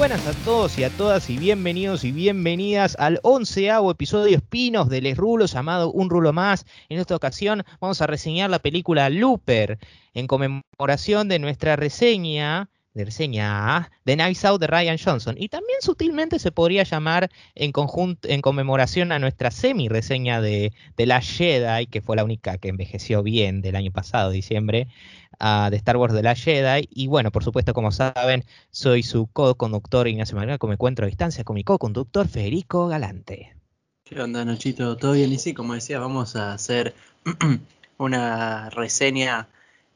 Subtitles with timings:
[0.00, 5.02] Buenas a todos y a todas y bienvenidos y bienvenidas al onceavo episodio Espinos de
[5.02, 6.64] Les Rulos llamado Un Rulo Más.
[6.88, 9.78] En esta ocasión vamos a reseñar la película Looper
[10.14, 15.36] en conmemoración de nuestra reseña de reseña de Knives Out de Ryan Johnson.
[15.38, 21.06] Y también sutilmente se podría llamar en conjunto, en conmemoración a nuestra semi-reseña de, de
[21.06, 24.88] La Jedi, que fue la única que envejeció bien del año pasado, diciembre,
[25.40, 26.88] uh, de Star Wars de La Jedi.
[26.90, 31.44] Y bueno, por supuesto, como saben, soy su co-conductor Ignacio Margarco, me encuentro a distancia
[31.44, 33.54] con mi co-conductor Federico Galante.
[34.04, 34.96] ¿Qué onda, Nachito?
[34.96, 35.32] ¿Todo bien?
[35.32, 36.94] Y sí, como decía, vamos a hacer
[37.98, 39.46] una reseña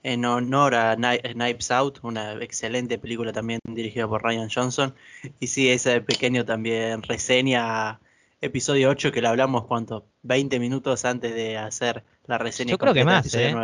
[0.05, 4.95] en honor a Knives Out, una excelente película también dirigida por Ryan Johnson.
[5.41, 8.01] Y sí, ese pequeño también reseña
[8.43, 12.73] episodio 8 que lo hablamos cuánto, 20 minutos antes de hacer la reseña.
[12.73, 13.55] Yo creo que más, ¿eh?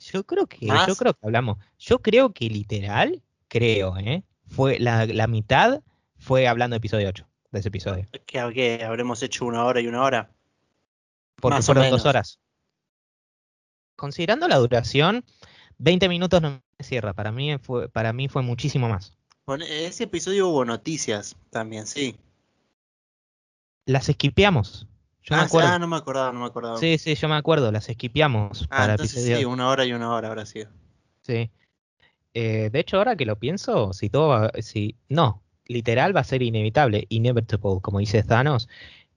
[0.00, 1.58] Yo creo que, yo creo que hablamos.
[1.78, 4.22] Yo creo que literal, creo, ¿eh?
[4.46, 5.80] Fue la, la mitad
[6.18, 8.06] fue hablando de episodio 8, de ese episodio.
[8.26, 10.30] ¿Que, que habremos hecho una hora y una hora?
[11.36, 12.38] Porque más fueron dos horas.
[13.96, 15.24] Considerando la duración,
[15.78, 17.12] 20 minutos no me cierra.
[17.12, 19.16] Para mí fue, para mí fue muchísimo más.
[19.46, 22.16] Bueno, ese episodio hubo noticias también, sí.
[23.86, 24.86] Las esquipeamos.
[25.22, 25.68] Yo ah, me acuerdo.
[25.70, 26.78] Ah, no me acordaba, no me acordaba.
[26.78, 28.64] Sí, sí, yo me acuerdo, las esquipeamos.
[28.64, 29.38] Ah, para entonces episodio...
[29.38, 30.70] sí, una hora y una hora habrá sido.
[31.22, 31.50] Sí.
[32.34, 36.24] Eh, de hecho, ahora que lo pienso, si todo va, si, no, literal va a
[36.24, 38.68] ser inevitable, inevitable, como dice Thanos,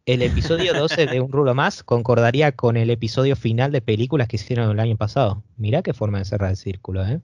[0.08, 4.38] el episodio 12 de Un Rulo Más concordaría con el episodio final de películas que
[4.38, 5.44] hicieron el año pasado.
[5.58, 7.20] Mirá qué forma de cerrar el círculo, ¿eh?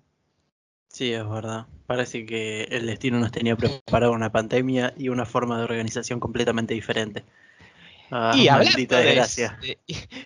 [0.89, 1.65] Sí, es verdad.
[1.87, 6.73] Parece que el destino nos tenía preparado una pandemia y una forma de organización completamente
[6.73, 7.23] diferente.
[8.11, 9.77] Ah, y, hablando de,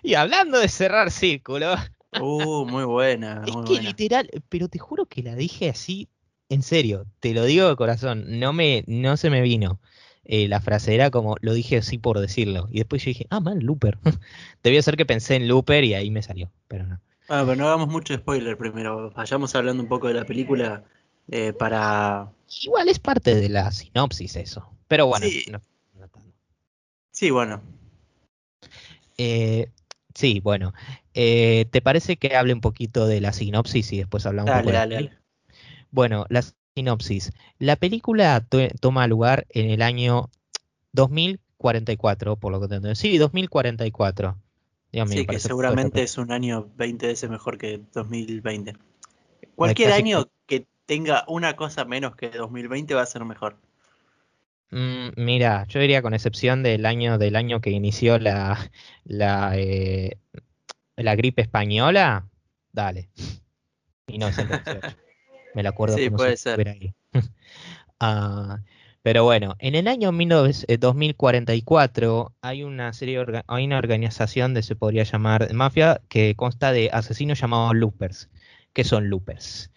[0.02, 1.76] y, hablando de cerrar círculo.
[2.20, 3.44] Uh, muy buena.
[3.46, 6.08] es que literal, pero te juro que la dije así,
[6.48, 9.78] en serio, te lo digo de corazón, no me, no se me vino.
[10.30, 12.68] Eh, la frase era como, lo dije así por decirlo.
[12.70, 13.98] Y después yo dije, ah, mal, Looper.
[14.62, 17.00] Debía ser que pensé en Looper y ahí me salió, pero no.
[17.30, 19.10] Ah, pero no hagamos mucho spoiler primero.
[19.12, 20.84] Vayamos hablando un poco de la película
[21.30, 22.30] eh, para...
[22.62, 24.70] Igual es parte de la sinopsis eso.
[24.86, 25.26] Pero bueno.
[25.26, 25.60] Sí, no,
[27.10, 27.62] sí bueno.
[29.16, 29.70] Eh,
[30.14, 30.74] sí, bueno.
[31.12, 34.94] ¿Te parece que hable un poquito de la sinopsis y después hablamos un poco dale,
[34.94, 35.12] dale.
[35.90, 37.32] Bueno, las Sinopsis.
[37.58, 38.46] La película
[38.80, 40.30] toma lugar en el año
[40.92, 42.94] 2044, por lo que entiendo.
[42.94, 44.36] Sí, 2044.
[45.08, 48.74] sí, que seguramente es un año 20 veces mejor que 2020.
[49.56, 53.56] Cualquier año que tenga una cosa menos que 2020 va a ser mejor.
[54.70, 58.70] Mm, mira, yo diría con excepción del año del año que inició la
[59.04, 60.16] la, eh,
[60.94, 62.28] la gripe española,
[62.72, 63.08] dale.
[64.10, 64.32] Y no
[65.54, 66.68] Me lo acuerdo sí, puede ser.
[66.68, 66.94] Ahí.
[67.14, 68.56] uh,
[69.02, 75.04] pero bueno, en el año 2044 hay una serie, hay una organización de se podría
[75.04, 78.28] llamar mafia que consta de asesinos llamados loopers.
[78.72, 79.70] ¿Qué son loopers?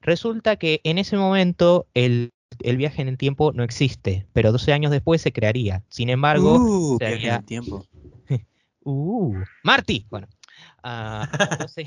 [0.00, 4.72] Resulta que en ese momento el, el, viaje en el tiempo no existe, pero 12
[4.72, 5.82] años después se crearía.
[5.88, 7.84] Sin embargo, uh, viaje en el tiempo.
[8.84, 10.28] uh, Marty, bueno.
[10.86, 11.26] Uh,
[11.58, 11.86] 12...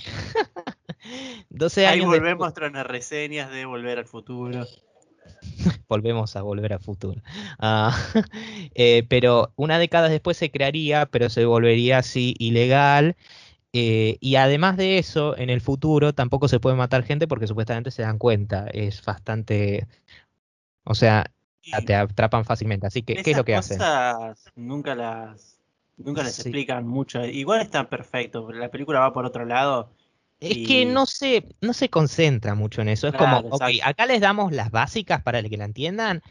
[1.50, 1.94] 12 años.
[1.94, 4.66] Ahí volvemos a las reseñas de Volver al Futuro.
[5.88, 7.22] Volvemos a Volver al Futuro.
[7.60, 7.96] Ah,
[8.76, 13.16] eh, pero una década después se crearía, pero se volvería así ilegal.
[13.72, 17.92] Eh, y además de eso, en el futuro tampoco se puede matar gente porque supuestamente
[17.92, 18.68] se dan cuenta.
[18.74, 19.88] Es bastante.
[20.84, 21.32] O sea,
[21.86, 22.88] te atrapan fácilmente.
[22.88, 23.80] Así que, ¿qué es lo que hacen?
[24.56, 25.59] Nunca las.
[26.00, 27.24] Nunca les explican mucho.
[27.26, 28.52] Igual está perfecto.
[28.52, 29.92] La película va por otro lado
[30.40, 33.08] es que no se, no se concentra mucho en eso.
[33.08, 36.22] Es como, ok, acá les damos las básicas para que la entiendan,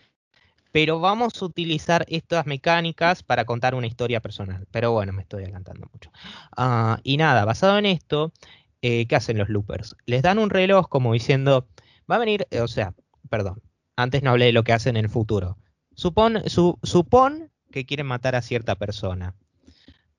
[0.72, 4.66] pero vamos a utilizar estas mecánicas para contar una historia personal.
[4.70, 6.10] Pero bueno, me estoy adelantando mucho.
[6.56, 8.32] Ah, y nada, basado en esto,
[8.80, 9.94] eh, ¿qué hacen los loopers?
[10.06, 11.68] Les dan un reloj como diciendo,
[12.10, 12.94] va a venir, o sea,
[13.28, 13.60] perdón,
[13.96, 15.58] antes no hablé de lo que hacen en el futuro.
[15.94, 19.34] Supón, supón que quieren matar a cierta persona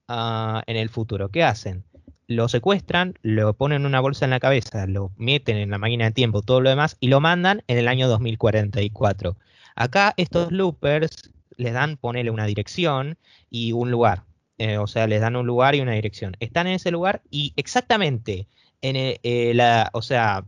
[0.10, 1.30] ah, en el futuro.
[1.30, 1.86] ¿Qué hacen?
[2.30, 6.06] lo secuestran, lo ponen en una bolsa en la cabeza, lo meten en la máquina
[6.06, 9.36] de tiempo, todo lo demás, y lo mandan en el año 2044.
[9.76, 13.18] Acá estos loopers les dan, ponele una dirección
[13.50, 14.26] y un lugar.
[14.60, 16.38] Eh, o sea, les dan un lugar y una dirección.
[16.40, 18.48] Están en ese lugar y exactamente
[18.82, 20.46] en eh, la, o sea,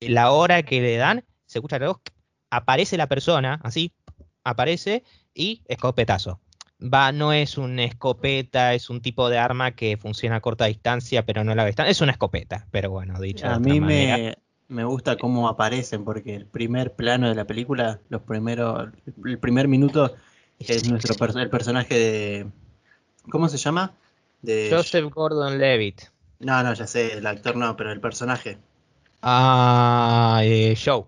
[0.00, 1.98] la hora que le dan, se escucha el reloj,
[2.48, 3.92] aparece la persona, así,
[4.42, 5.04] aparece
[5.34, 6.40] y escopetazo
[6.82, 11.24] va, no es una escopeta, es un tipo de arma que funciona a corta distancia,
[11.24, 11.90] pero no a la distancia.
[11.90, 14.36] Es una escopeta, pero bueno, dicho a mí me,
[14.68, 18.88] me gusta cómo aparecen, porque el primer plano de la película, los primeros,
[19.24, 20.14] el primer minuto
[20.58, 22.46] es nuestro el personaje de
[23.30, 23.92] ¿cómo se llama?
[24.42, 26.02] De Joseph Gordon-Levitt.
[26.38, 28.58] No, no, ya sé, el actor no, pero el personaje.
[29.22, 31.04] Ah, eh, Joe.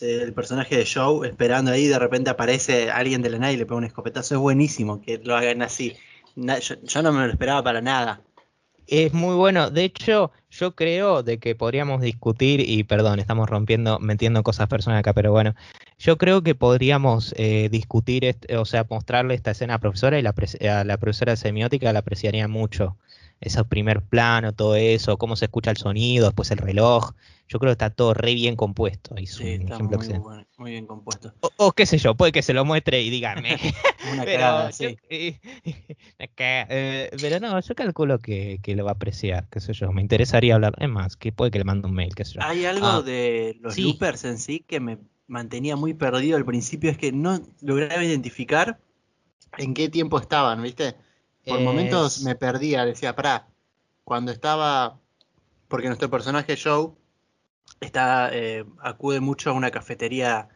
[0.00, 3.66] El personaje de Joe esperando ahí, de repente aparece alguien de la nada y le
[3.66, 4.34] pega un escopetazo.
[4.34, 5.94] Es buenísimo que lo hagan así.
[6.34, 8.22] yo, no me lo esperaba para nada.
[8.86, 9.70] Es muy bueno.
[9.70, 15.00] De hecho, yo creo de que podríamos discutir, y perdón, estamos rompiendo, metiendo cosas personales
[15.00, 15.54] acá, pero bueno,
[15.98, 20.22] yo creo que podríamos eh, discutir, o sea, mostrarle esta escena a la profesora y
[20.22, 20.34] la,
[20.70, 22.96] a la profesora semiótica la apreciaría mucho
[23.42, 27.12] ese primer plano, todo eso, cómo se escucha el sonido, después el reloj.
[27.48, 29.14] Yo creo que está todo re bien compuesto.
[29.26, 29.78] sí, está
[30.56, 31.34] muy, bien compuesto.
[31.58, 33.58] O, qué sé yo, puede que se lo muestre y díganme.
[34.12, 34.96] Una pero, sí.
[36.44, 39.92] Eh, pero no, yo calculo que, lo va a apreciar, qué sé yo.
[39.92, 40.74] Me interesaría hablar.
[40.78, 42.42] Es más, que puede que le mande un mail, qué sé yo.
[42.42, 46.90] Hay algo ah, de los loopers en sí que me mantenía muy perdido al principio,
[46.90, 48.78] es que no lograba identificar
[49.58, 50.94] en qué tiempo estaban, ¿viste?
[51.46, 53.48] Por momentos me perdía, decía, pará,
[54.04, 54.98] cuando estaba,
[55.68, 56.92] porque nuestro personaje Joe
[57.80, 60.48] está, eh, acude mucho a una cafetería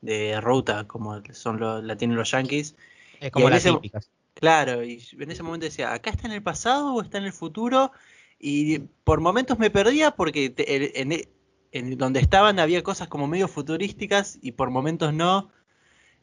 [0.00, 2.76] de ruta, como son la tienen los yankees.
[3.20, 4.10] Es como las típicas.
[4.34, 7.32] Claro, y en ese momento decía, ¿acá está en el pasado o está en el
[7.32, 7.92] futuro?
[8.38, 11.26] Y por momentos me perdía porque en,
[11.72, 15.50] en, donde estaban había cosas como medio futurísticas y por momentos no.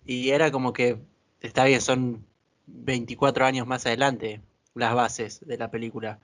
[0.06, 1.02] Y era como que,
[1.42, 2.26] está bien, son
[2.68, 4.42] 24 años más adelante
[4.76, 6.20] las bases de la película.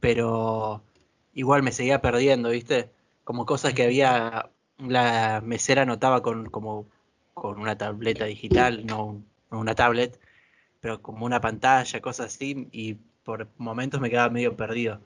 [0.00, 0.82] Pero
[1.34, 2.90] igual me seguía perdiendo, ¿viste?
[3.24, 6.86] Como cosas que había, la mesera notaba con, como,
[7.34, 10.18] con una tableta digital, no, una tablet,
[10.80, 12.94] pero como una pantalla, cosas así, y
[13.24, 15.00] por momentos me quedaba medio perdido.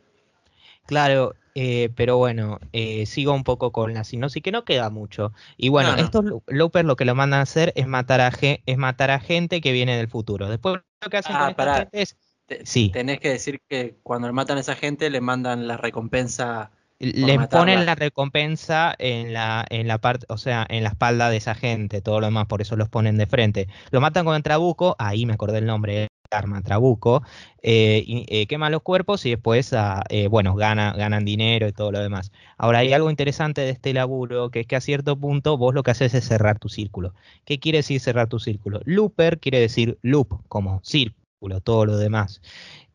[0.86, 5.32] Claro, eh, pero bueno, eh, sigo un poco con la sinopsis, que no queda mucho.
[5.56, 9.10] Y bueno, estos loopers lo que lo mandan a hacer es matar a, es matar
[9.10, 10.48] a gente que viene del futuro.
[10.48, 12.16] Después lo que hacen ah, con es...
[12.64, 12.90] sí.
[12.90, 16.70] Tenés que decir que cuando matan a esa gente le mandan la recompensa
[17.00, 21.36] le ponen la recompensa en la, en la parte, o sea, en la espalda de
[21.36, 23.68] esa gente, todo lo demás, por eso los ponen de frente.
[23.90, 27.22] Lo matan con el trabuco, ahí me acordé el nombre, arma trabuco,
[27.62, 31.72] eh, y, eh, queman los cuerpos y después, ah, eh, bueno, gana, ganan dinero y
[31.72, 32.32] todo lo demás.
[32.58, 35.82] Ahora, hay algo interesante de este laburo, que es que a cierto punto vos lo
[35.82, 37.14] que haces es cerrar tu círculo.
[37.44, 38.80] ¿Qué quiere decir cerrar tu círculo?
[38.84, 42.42] Looper quiere decir loop, como círculo, todo lo demás.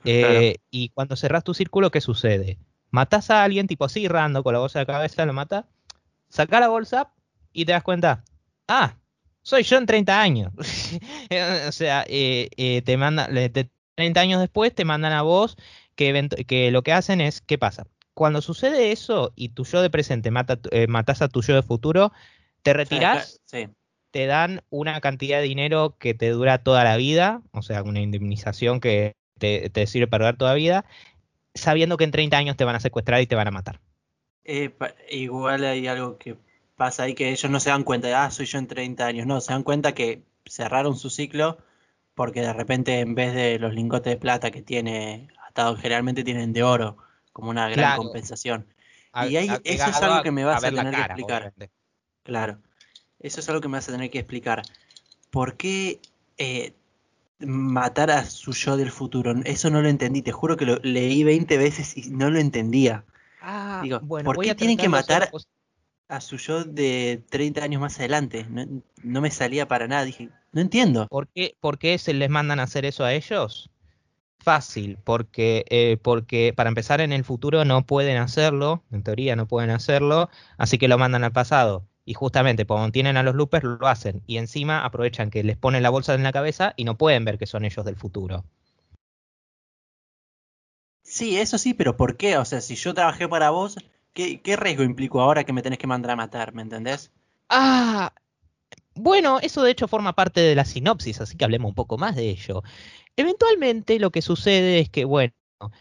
[0.03, 2.57] Y cuando cerras tu círculo, ¿qué sucede?
[2.92, 5.68] Matas a alguien tipo así, rando, con la bolsa de cabeza, lo mata,
[6.30, 7.12] saca la bolsa
[7.53, 8.24] y te das cuenta,
[8.68, 8.95] ah,
[9.50, 10.54] soy yo en 30 años.
[11.68, 13.28] o sea, eh, eh, te manda,
[13.96, 15.57] 30 años después te mandan a vos
[15.96, 17.88] que, que lo que hacen es, ¿qué pasa?
[18.13, 21.63] Cuando sucede eso y tu yo de presente mata, eh, matas a tu yo de
[21.63, 22.12] futuro,
[22.62, 23.42] te retiras,
[24.12, 28.02] te dan una cantidad de dinero que te dura toda la vida, o sea, una
[28.02, 30.86] indemnización que te, te sirve para durar toda la vida,
[31.56, 33.80] sabiendo que en 30 años te van a secuestrar y te van a matar.
[34.44, 34.72] Eh,
[35.10, 36.38] igual hay algo que
[36.80, 39.28] pasa ahí que ellos no se dan cuenta de, ah, soy yo en 30 años.
[39.28, 41.58] No, se dan cuenta que cerraron su ciclo
[42.16, 46.54] porque de repente en vez de los lingotes de plata que tiene atado, generalmente tienen
[46.54, 46.98] de oro
[47.33, 48.66] como una gran compensación.
[49.28, 51.54] y ahí, eso es algo que me vas a, tener que explicar.
[52.24, 52.59] Claro,
[53.19, 54.62] eso es algo que me vas a tener que explicar.
[55.30, 56.00] ¿Por qué
[56.38, 56.74] eh,
[57.40, 59.33] matar a su yo del futuro.
[59.44, 63.04] Eso no lo entendí, te juro que lo leí 20 veces y no lo entendía.
[63.42, 65.30] Ah, Digo, bueno, ¿por qué tienen que matar
[66.09, 68.45] a su yo de 30 años más adelante?
[69.04, 71.07] No, me salía para nada, dije, no entiendo.
[71.07, 73.69] ¿Por qué, ¿Por qué se les mandan a hacer eso a ellos?
[74.39, 79.47] Fácil, porque, eh, porque para empezar en el futuro no pueden hacerlo, en teoría no
[79.47, 81.85] pueden hacerlo, así que lo mandan al pasado.
[82.06, 84.23] Y justamente cuando tienen a los loopers lo hacen.
[84.25, 87.37] Y encima aprovechan que les ponen la bolsa en la cabeza y no pueden ver
[87.37, 88.45] que son ellos del futuro.
[91.04, 92.37] Sí, eso sí, pero ¿por qué?
[92.37, 93.78] O sea, si yo trabajé para vos,
[94.13, 96.54] ¿qué, riesgo implicó ahora que me tenés que mandar a matar?
[96.54, 97.11] ¿Me entendés?
[97.49, 98.13] Ah,
[98.95, 102.16] bueno, eso de hecho forma parte de la sinopsis, así que hablemos un poco más
[102.16, 102.63] de ello.
[103.16, 105.33] Eventualmente lo que sucede es que, bueno,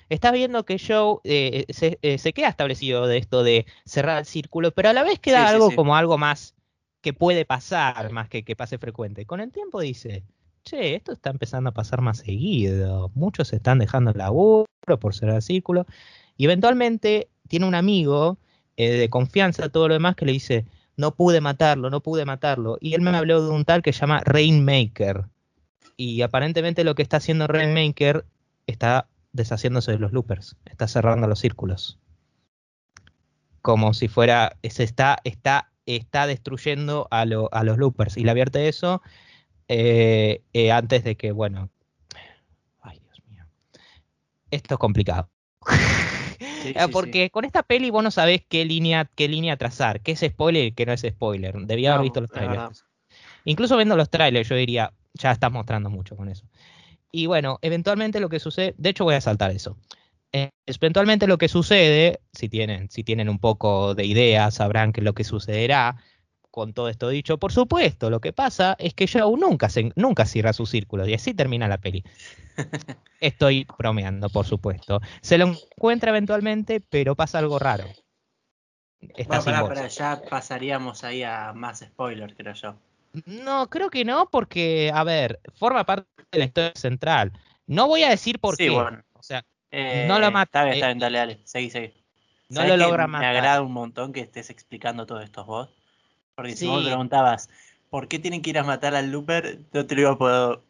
[0.08, 1.64] Estás viendo que Joe eh,
[2.02, 5.48] eh, se, queda establecido de esto de cerrar el círculo, pero a la vez queda
[5.48, 6.54] algo como algo más
[7.00, 9.24] que puede pasar, más que que pase frecuente.
[9.24, 10.24] Con el tiempo dice,
[10.64, 14.66] che, esto está empezando a pasar más seguido, muchos se están dejando el laburo
[15.00, 15.86] por cerrar el círculo,
[16.36, 18.38] y eventualmente tiene un amigo
[18.76, 20.64] eh, de confianza, todo lo demás, que le dice,
[20.96, 24.00] no pude matarlo, no pude matarlo, y él me habló de un tal que se
[24.00, 25.24] llama Rainmaker,
[25.96, 28.24] y aparentemente lo que está haciendo Rainmaker
[28.66, 31.98] está deshaciéndose de los loopers, está cerrando los círculos.
[33.62, 39.02] como si fuera, se está, está, está destruyendo a, los loopers y le advierte eso
[39.66, 41.68] eh, eh, antes de que, bueno,
[42.80, 43.44] ay Dios mío,
[44.50, 45.28] esto es complicado.
[46.92, 50.66] Porque con esta peli vos no sabés qué línea, qué línea trazar, qué es spoiler
[50.66, 51.54] y qué no es spoiler.
[51.66, 52.84] Debía haber visto los trailers.
[53.44, 56.44] Incluso viendo los trailers, yo diría, ya estás mostrando mucho con eso.
[57.10, 59.76] Y bueno, eventualmente lo que sucede, de hecho voy a saltar eso.
[60.32, 65.00] Eh, eventualmente lo que sucede, si tienen, si tienen un poco de idea, sabrán que
[65.00, 65.96] lo que sucederá
[66.50, 67.38] con todo esto dicho.
[67.38, 71.14] Por supuesto, lo que pasa es que Joe nunca, se, nunca cierra su círculo y
[71.14, 72.04] así termina la peli.
[73.20, 75.00] Estoy bromeando, por supuesto.
[75.20, 77.84] Se lo encuentra eventualmente, pero pasa algo raro.
[79.16, 82.74] Está bueno, ya pasaríamos ahí a más spoilers, creo yo.
[83.26, 87.32] No, creo que no, porque, a ver, forma parte de la historia central.
[87.66, 88.70] No voy a decir por qué.
[88.70, 89.02] Bueno.
[89.12, 90.60] O sea, no lo eh, mata.
[90.60, 91.94] Está bien, está bien, dale, dale, seguí, seguí.
[92.48, 93.32] No lo logra matar.
[93.32, 95.68] Me agrada un montón que estés explicando todo esto vos.
[96.38, 97.50] Porque si vos preguntabas,
[97.90, 99.58] ¿por qué tienen que ir a matar al Looper?
[99.72, 100.60] No te lo iba a, poder,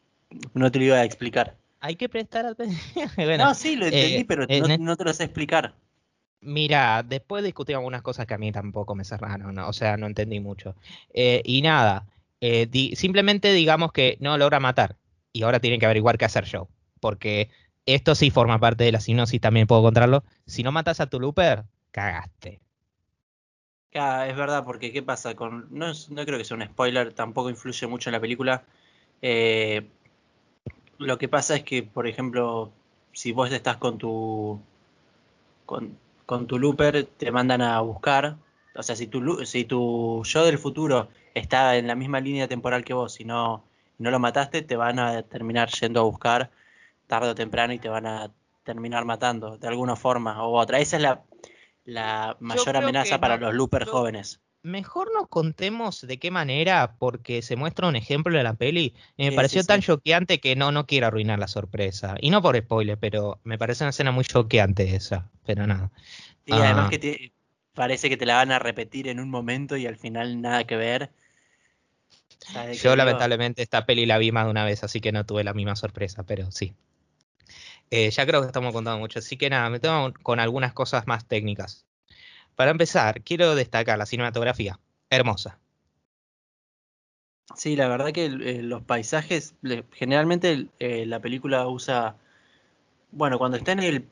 [0.54, 1.58] no te lo iba a explicar.
[1.80, 3.10] Hay que prestar atención.
[3.38, 4.46] no, sí, lo entendí, eh, pero
[4.78, 5.74] no, te lo sé explicar.
[6.40, 10.40] Mira, después discutí algunas cosas que a mí tampoco me cerraron, o sea, no entendí
[10.40, 10.74] mucho.
[11.12, 12.06] Eh, y nada,
[12.40, 14.96] eh, simplemente digamos que no logra matar
[15.34, 17.50] y ahora tienen que averiguar qué hacer yo, porque
[17.84, 20.24] esto sí forma parte de la sinopsis, también puedo contarlo.
[20.46, 22.58] Si no matas a tu looper, cagaste.
[23.92, 25.34] Es verdad, porque ¿qué pasa?
[25.34, 28.64] con no, no creo que sea un spoiler, tampoco influye mucho en la película.
[29.22, 29.88] Eh,
[30.98, 32.72] lo que pasa es que, por ejemplo,
[33.12, 34.60] si vos estás con tu
[35.66, 38.36] con, con tu looper, te mandan a buscar.
[38.74, 42.84] O sea, si tu, si tu yo del futuro está en la misma línea temporal
[42.84, 43.64] que vos, si no,
[43.98, 46.50] no lo mataste, te van a terminar yendo a buscar
[47.06, 48.30] tarde o temprano y te van a
[48.64, 50.78] terminar matando de alguna forma u otra.
[50.78, 51.22] Esa es la,
[51.88, 54.42] la mayor amenaza para los loopers jóvenes.
[54.62, 58.94] Mejor no contemos de qué manera, porque se muestra un ejemplo de la peli.
[59.16, 62.16] me pareció tan choqueante que no, no quiero arruinar la sorpresa.
[62.20, 65.30] Y no por spoiler, pero me parece una escena muy choqueante esa.
[65.46, 65.90] Pero nada.
[66.44, 66.90] Y además ah.
[66.90, 67.32] que te,
[67.72, 70.76] parece que te la van a repetir en un momento y al final nada que
[70.76, 71.10] ver.
[72.82, 75.54] Yo lamentablemente esta peli la vi más de una vez, así que no tuve la
[75.54, 76.74] misma sorpresa, pero sí.
[77.90, 81.06] Eh, ya creo que estamos contando mucho, así que nada, me tengo con algunas cosas
[81.06, 81.86] más técnicas.
[82.54, 84.78] Para empezar, quiero destacar la cinematografía,
[85.10, 85.58] hermosa.
[87.56, 89.54] Sí, la verdad que eh, los paisajes,
[89.92, 92.16] generalmente eh, la película usa,
[93.10, 94.08] bueno, cuando está en el,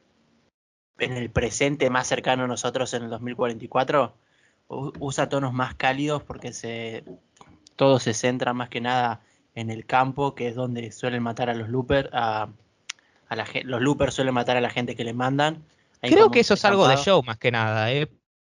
[0.99, 4.15] en el presente más cercano a nosotros en el 2044,
[4.69, 7.05] usa tonos más cálidos porque se
[7.77, 9.21] todo se centra más que nada
[9.55, 12.09] en el campo, que es donde suelen matar a los loopers,
[13.29, 15.65] a la, los loopers suelen matar a la gente que le mandan.
[16.01, 18.09] Creo que eso es algo de show más que nada, ¿eh?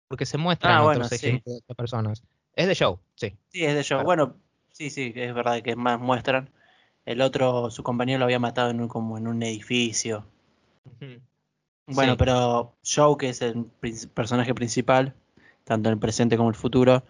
[0.10, 2.24] porque se muestran ah, otros ejemplos de personas.
[2.56, 3.38] Es de show, sí.
[3.50, 4.04] Sí, es de show.
[4.04, 4.36] Bueno,
[4.74, 6.50] sí, sí, es verdad que más muestran.
[7.06, 10.26] El otro, su compañero lo había matado en un, como en un edificio.
[11.86, 13.66] Bueno, pero Joe, que es el
[14.14, 15.14] personaje principal,
[15.64, 17.04] tanto en el presente como en el futuro,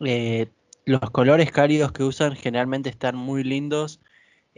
[0.00, 0.48] eh,
[0.86, 4.00] los colores cálidos que usan generalmente están muy lindos.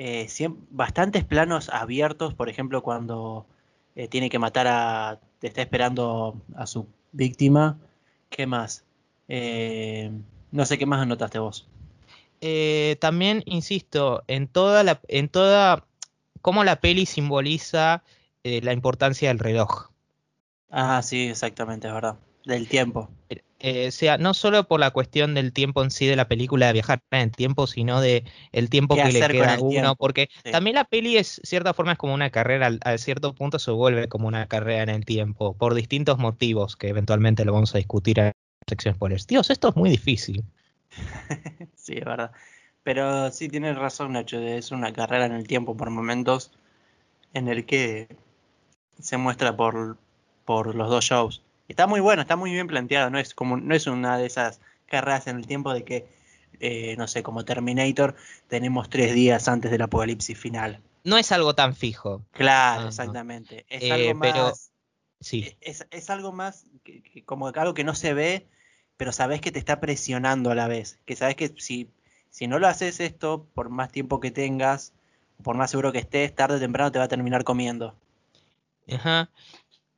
[0.00, 0.28] Eh,
[0.70, 3.46] bastantes planos abiertos, por ejemplo, cuando
[3.96, 5.18] eh, tiene que matar a.
[5.42, 7.80] está esperando a su víctima.
[8.30, 8.84] ¿Qué más?
[9.26, 10.12] Eh,
[10.52, 11.66] no sé qué más anotaste vos.
[13.00, 15.00] también insisto en toda la.
[15.08, 15.84] en toda.
[16.42, 18.04] cómo la peli simboliza
[18.44, 19.90] la importancia del reloj.
[20.70, 22.18] Ah, sí, exactamente, es verdad.
[22.48, 23.10] Del tiempo.
[23.60, 26.72] Eh, sea, no solo por la cuestión del tiempo en sí de la película de
[26.72, 30.76] viajar en el tiempo, sino de el tiempo que le queda a uno, porque también
[30.76, 34.28] la peli es cierta forma es como una carrera, a cierto punto se vuelve como
[34.28, 38.32] una carrera en el tiempo, por distintos motivos que eventualmente lo vamos a discutir en
[38.66, 39.26] secciones spoilers.
[39.26, 40.42] Dios, esto es muy difícil.
[41.76, 42.32] sí, es verdad.
[42.82, 46.50] Pero sí tienes razón, Nacho, es una carrera en el tiempo por momentos
[47.34, 48.08] en el que
[48.98, 49.98] se muestra por,
[50.46, 51.42] por los dos shows.
[51.68, 54.60] Está muy bueno, está muy bien planteado, no es como no es una de esas
[54.86, 56.06] carreras en el tiempo de que
[56.60, 58.16] eh, no sé, como Terminator,
[58.48, 60.80] tenemos tres días antes del apocalipsis final.
[61.04, 62.22] No es algo tan fijo.
[62.32, 63.64] Claro, exactamente.
[63.68, 64.32] Es eh, algo más.
[64.32, 64.52] Pero,
[65.20, 65.56] sí.
[65.60, 66.64] Es, algo más
[67.24, 68.48] como algo que no se ve,
[68.96, 70.98] pero sabes que te está presionando a la vez.
[71.06, 71.88] Que sabes que si,
[72.30, 74.92] si no lo haces esto, por más tiempo que tengas,
[75.42, 77.94] por más seguro que estés, tarde o temprano te va a terminar comiendo.
[78.90, 79.30] Ajá.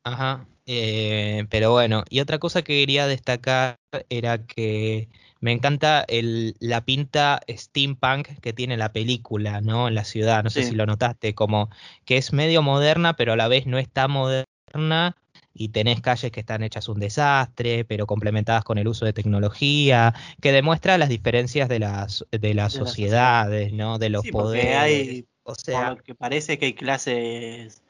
[0.04, 0.46] Ajá.
[0.72, 5.08] Eh, pero bueno, y otra cosa que quería destacar era que
[5.40, 9.88] me encanta el, la pinta steampunk que tiene la película, ¿no?
[9.88, 11.70] En la ciudad, no sé si lo notaste, como
[12.04, 15.16] que es medio moderna, pero a la vez no está moderna.
[15.52, 20.14] y tenés calles que están hechas un desastre, pero complementadas con el uso de tecnología,
[20.40, 23.98] que demuestra las diferencias de las, de las sociedades, ¿no?
[23.98, 24.76] De los poderes.
[24.76, 27.82] Hay, o sea, que parece que hay clases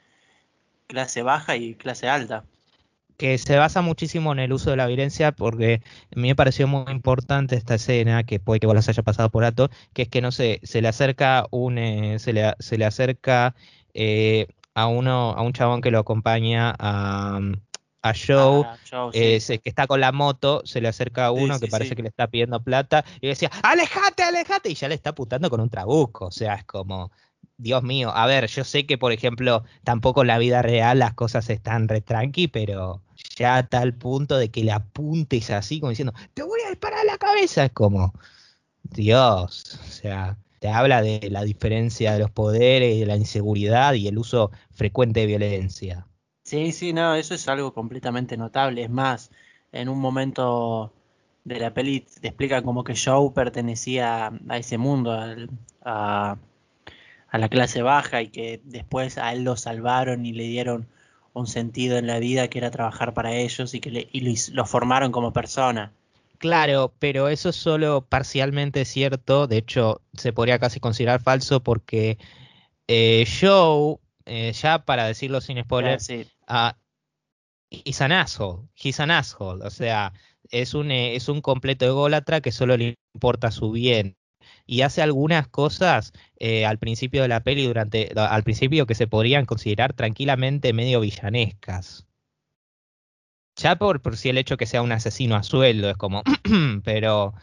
[0.87, 2.47] clase baja y clase alta
[3.21, 5.83] que se basa muchísimo en el uso de la violencia porque
[6.17, 9.29] a mí me pareció muy importante esta escena, que puede que vos las haya pasado
[9.29, 12.79] por alto, que es que no sé, se le acerca un eh, se, le, se
[12.79, 13.55] le acerca
[13.93, 17.41] eh, a uno, a un chabón que lo acompaña a,
[18.01, 21.69] a Joe, ah, eh, que está con la moto, se le acerca a uno que
[21.69, 25.51] parece que le está pidiendo plata y decía, alejate, alejate, y ya le está putando
[25.51, 27.13] con un trabuco, o sea, es como,
[27.59, 31.13] Dios mío, a ver, yo sé que por ejemplo, tampoco en la vida real las
[31.13, 33.03] cosas están re tranqui, pero
[33.41, 37.07] ya a tal punto de que le apuntes así, como diciendo, te voy a disparar
[37.07, 38.13] la cabeza, es como,
[38.83, 44.09] Dios, o sea, te habla de la diferencia de los poderes, de la inseguridad y
[44.09, 46.07] el uso frecuente de violencia.
[46.45, 48.83] Sí, sí, no, eso es algo completamente notable.
[48.83, 49.31] Es más,
[49.73, 50.93] en un momento
[51.45, 55.19] de la peli te explican como que Joe pertenecía a ese mundo,
[55.83, 56.37] a
[57.33, 60.89] la clase baja y que después a él lo salvaron y le dieron
[61.33, 64.67] un sentido en la vida que era trabajar para ellos y que le, y lo,
[64.67, 65.93] formaron como persona.
[66.39, 69.47] Claro, pero eso es solo parcialmente cierto.
[69.47, 72.19] De hecho, se podría casi considerar falso porque
[72.89, 76.27] eh, Joe, eh, ya para decirlo sin spoiler, sí.
[76.49, 76.73] uh,
[77.71, 78.69] he's an asshole.
[78.75, 79.65] He's an asshole.
[79.65, 80.13] O sea,
[80.51, 84.17] es un, eh, es un completo ególatra que solo le importa su bien
[84.71, 89.09] y hace algunas cosas eh, al principio de la peli, durante, al principio que se
[89.09, 92.07] podrían considerar tranquilamente medio villanescas.
[93.57, 96.23] Ya por, por si el hecho que sea un asesino a sueldo es como,
[96.85, 97.35] pero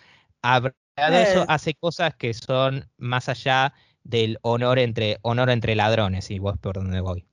[0.41, 1.45] de eso eh.
[1.49, 3.73] hace cosas que son más allá
[4.05, 7.27] del honor entre, honor entre ladrones, y vos por dónde voy.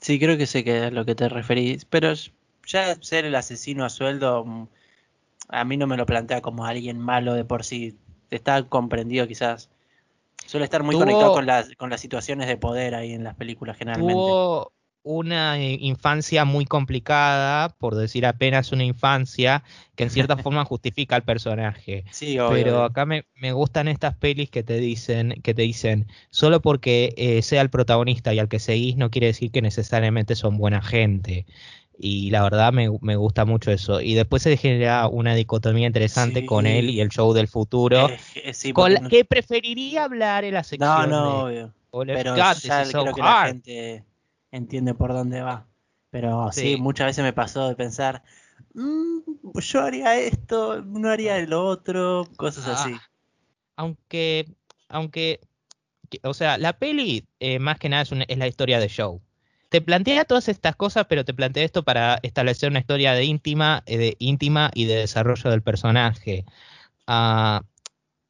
[0.00, 2.14] Sí, creo que sé que es a lo que te referís, pero
[2.66, 4.68] ya ser el asesino a sueldo mm,
[5.50, 7.98] a mí no me lo plantea como alguien malo de por sí
[8.30, 9.70] está comprendido quizás.
[10.46, 13.78] Suele estar muy conectado con las, con las situaciones de poder ahí en las películas
[13.78, 14.12] generalmente.
[14.12, 14.72] Tuvo
[15.04, 19.62] una infancia muy complicada, por decir apenas una infancia,
[19.96, 22.04] que en cierta forma justifica al personaje.
[22.10, 26.60] Sí, Pero acá me, me, gustan estas pelis que te dicen, que te dicen, solo
[26.62, 30.56] porque eh, sea el protagonista y al que seguís no quiere decir que necesariamente son
[30.56, 31.46] buena gente
[31.98, 34.00] y la verdad me, me, gusta mucho eso.
[34.00, 38.08] Y después se genera una dicotomía interesante con él y el show del futuro.
[38.72, 41.10] con la, que preferiría hablar en la sección.
[41.10, 41.74] No, no, obvio.
[42.06, 42.54] Pero ya
[42.90, 44.04] creo que la gente
[44.50, 45.66] entiende por dónde va.
[46.10, 48.22] Pero sí, muchas veces me pasó de pensar,
[48.74, 49.18] mm,
[49.54, 52.92] yo haría esto, no haría el otro, cosas así.
[52.94, 53.08] Ah,
[53.76, 54.46] aunque,
[54.88, 55.40] aunque,
[56.22, 59.20] o sea, la peli eh, más que nada es, es la historia de Show
[59.74, 63.82] te plantea todas estas cosas, pero te plantea esto para establecer una historia de íntima,
[63.86, 66.44] eh, de íntima y de desarrollo del personaje.
[67.08, 67.64] Ah,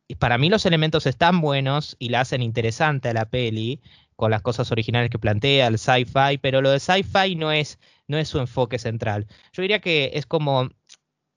[0.08, 3.82] y para mí los elementos están buenos y la hacen interesante a la peli
[4.16, 7.78] con las cosas originales que plantea, el sci-fi, pero lo de sci-fi no es,
[8.08, 9.26] no es su enfoque central.
[9.52, 10.70] Yo diría que es como,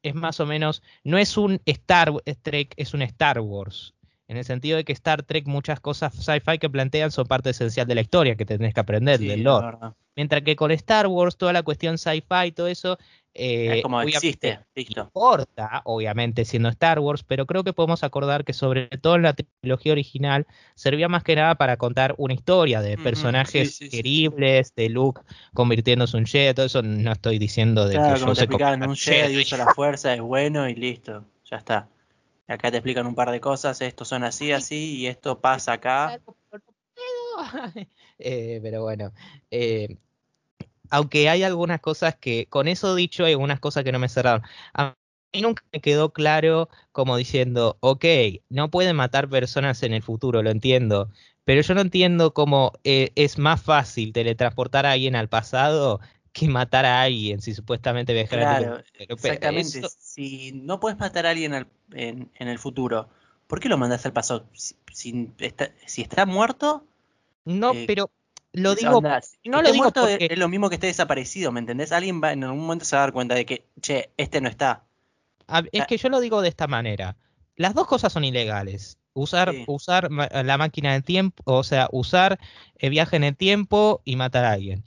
[0.03, 3.96] es más o menos, no es un Star Trek, es un Star Wars
[4.27, 7.87] en el sentido de que Star Trek muchas cosas sci-fi que plantean son parte esencial
[7.87, 9.77] de la historia que tenés que aprender del lore.
[10.15, 12.97] Mientras que con Star Wars toda la cuestión sci-fi y todo eso
[13.39, 18.87] eh, como existe, importa, obviamente siendo Star Wars, pero creo que podemos acordar que sobre
[18.87, 23.77] todo en la trilogía original servía más que nada para contar una historia de personajes
[23.91, 25.21] queribles, de Luke
[25.53, 29.37] convirtiéndose en un Jedi, todo eso no estoy diciendo de que yo sé un Jedi
[29.37, 31.87] usa la fuerza, es bueno y listo, ya está.
[32.47, 36.19] Acá te explican un par de cosas, estos son así, así, y esto pasa acá.
[38.19, 39.13] Eh, pero bueno,
[39.51, 39.99] eh,
[40.89, 44.41] aunque hay algunas cosas que, con eso dicho, hay algunas cosas que no me cerraron.
[44.73, 44.95] A
[45.33, 48.05] mí nunca me quedó claro como diciendo, ok,
[48.49, 51.11] no pueden matar personas en el futuro, lo entiendo,
[51.43, 55.99] pero yo no entiendo cómo eh, es más fácil teletransportar a alguien al pasado
[56.37, 59.81] que matar a alguien si supuestamente viajar claro, exactamente.
[59.99, 63.09] Si no puedes matar a alguien en, el futuro,
[63.47, 64.45] ¿por qué lo mandas al pasado?
[64.93, 66.85] Si, está, muerto.
[67.43, 68.11] No, eh, pero
[68.53, 69.01] lo digo.
[69.01, 71.91] no lo digo muerto es lo mismo que esté desaparecido, ¿me entendés?
[71.91, 74.47] Alguien va en algún momento se va a dar cuenta de que, che, este no
[74.47, 74.83] está.
[75.71, 75.85] Es ah.
[75.87, 77.17] que yo lo digo de esta manera.
[77.55, 78.99] Las dos cosas son ilegales.
[79.13, 82.37] Usar, usar la máquina del tiempo, o sea, usar
[82.75, 84.83] el viaje en el tiempo y matar a alguien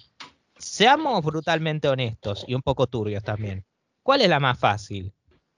[0.60, 3.64] seamos brutalmente honestos y un poco turbios también.
[4.02, 5.12] ¿Cuál es la más fácil?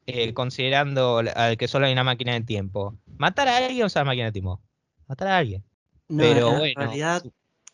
[0.07, 1.23] Eh, considerando
[1.59, 2.97] que solo hay una máquina de tiempo.
[3.19, 4.61] ¿Matar a alguien o usar máquina de tiempo?
[5.07, 5.65] Matar a alguien.
[6.09, 7.25] Pero en realidad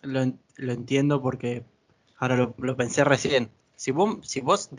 [0.03, 0.23] lo,
[0.57, 1.64] entiendo porque
[2.19, 3.51] ahora lo, pensé recién.
[3.77, 4.71] si vos, si vos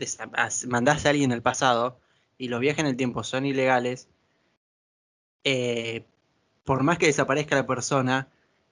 [0.68, 1.98] mandás a alguien al pasado
[2.38, 4.08] y los viajes en el tiempo son ilegales,
[5.44, 6.04] eh,
[6.64, 8.28] por más que desaparezca la persona,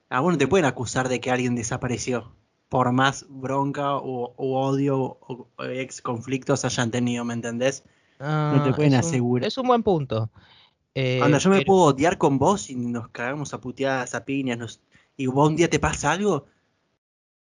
[0.09, 2.33] a vos no te pueden acusar de que alguien desapareció.
[2.69, 7.83] Por más bronca o, odio o, ex conflictos hayan tenido, ¿me entendés?
[8.19, 9.47] no te ah, pueden asegurar.
[9.47, 10.29] es un buen punto.
[10.93, 14.81] Eh, yo me puedo odiar con vos y nos cagamos a puteadas, a piñas,
[15.15, 16.45] y vos un día te pasa algo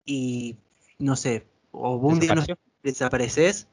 [0.05, 0.57] y
[0.99, 2.35] no sé, o un día
[2.81, 3.67] desapareces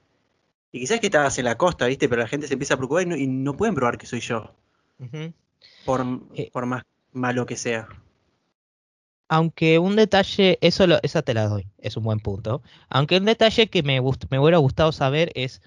[0.73, 2.09] y quizás que estabas en la costa, ¿viste?
[2.09, 4.55] Pero la gente se empieza a preocupar y no, pueden probar que soy yo.
[5.85, 6.51] por, eh.
[6.53, 7.89] por más malo que sea.
[9.33, 12.63] Aunque un detalle, eso lo, esa te la doy, es un buen punto.
[12.89, 15.63] Aunque un detalle que me, me hubiera gustado saber es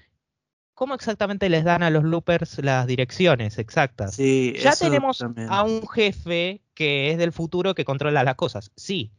[0.74, 4.16] cómo exactamente les dan a los loopers las direcciones exactas.
[4.16, 9.12] Sí, ya tenemos a un jefe que es del futuro que controla las cosas, sí,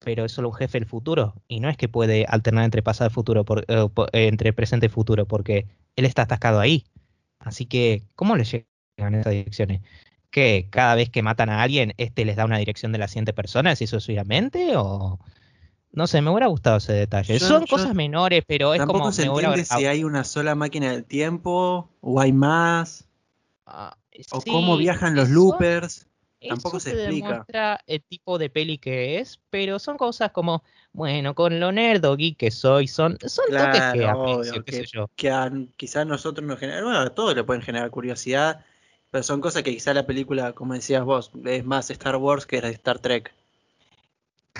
[0.00, 3.08] pero es solo un jefe del futuro y no es que puede alternar entre pasado
[3.08, 6.84] y futuro, por, eh, eh, entre presente y futuro, porque él está atascado ahí.
[7.38, 9.80] Así que, ¿cómo le llegan esas direcciones?
[10.30, 13.32] ¿Que cada vez que matan a alguien, este les da una dirección de la siguiente
[13.32, 14.76] persona, así sucesivamente?
[14.76, 15.18] ¿O
[15.96, 17.40] no sé, me hubiera gustado ese detalle.
[17.40, 19.10] Son cosas menores, pero es como.
[19.12, 23.08] se entiende si hay una sola máquina del tiempo o hay más.
[23.64, 23.96] Ah,
[24.30, 26.06] o cómo viajan los loopers.
[26.46, 27.28] Tampoco se explica.
[27.28, 30.62] demuestra el tipo de peli que es, pero son cosas como,
[30.92, 34.84] bueno, con lo nerd o geek que soy, son, son toques que aprecio, qué sé
[34.92, 35.10] yo.
[35.16, 35.32] Que
[35.76, 38.64] quizás nosotros nos generan, bueno, a todos le pueden generar curiosidad,
[39.10, 42.58] pero son cosas que quizás la película, como decías vos, es más Star Wars que
[42.58, 43.32] Star Trek.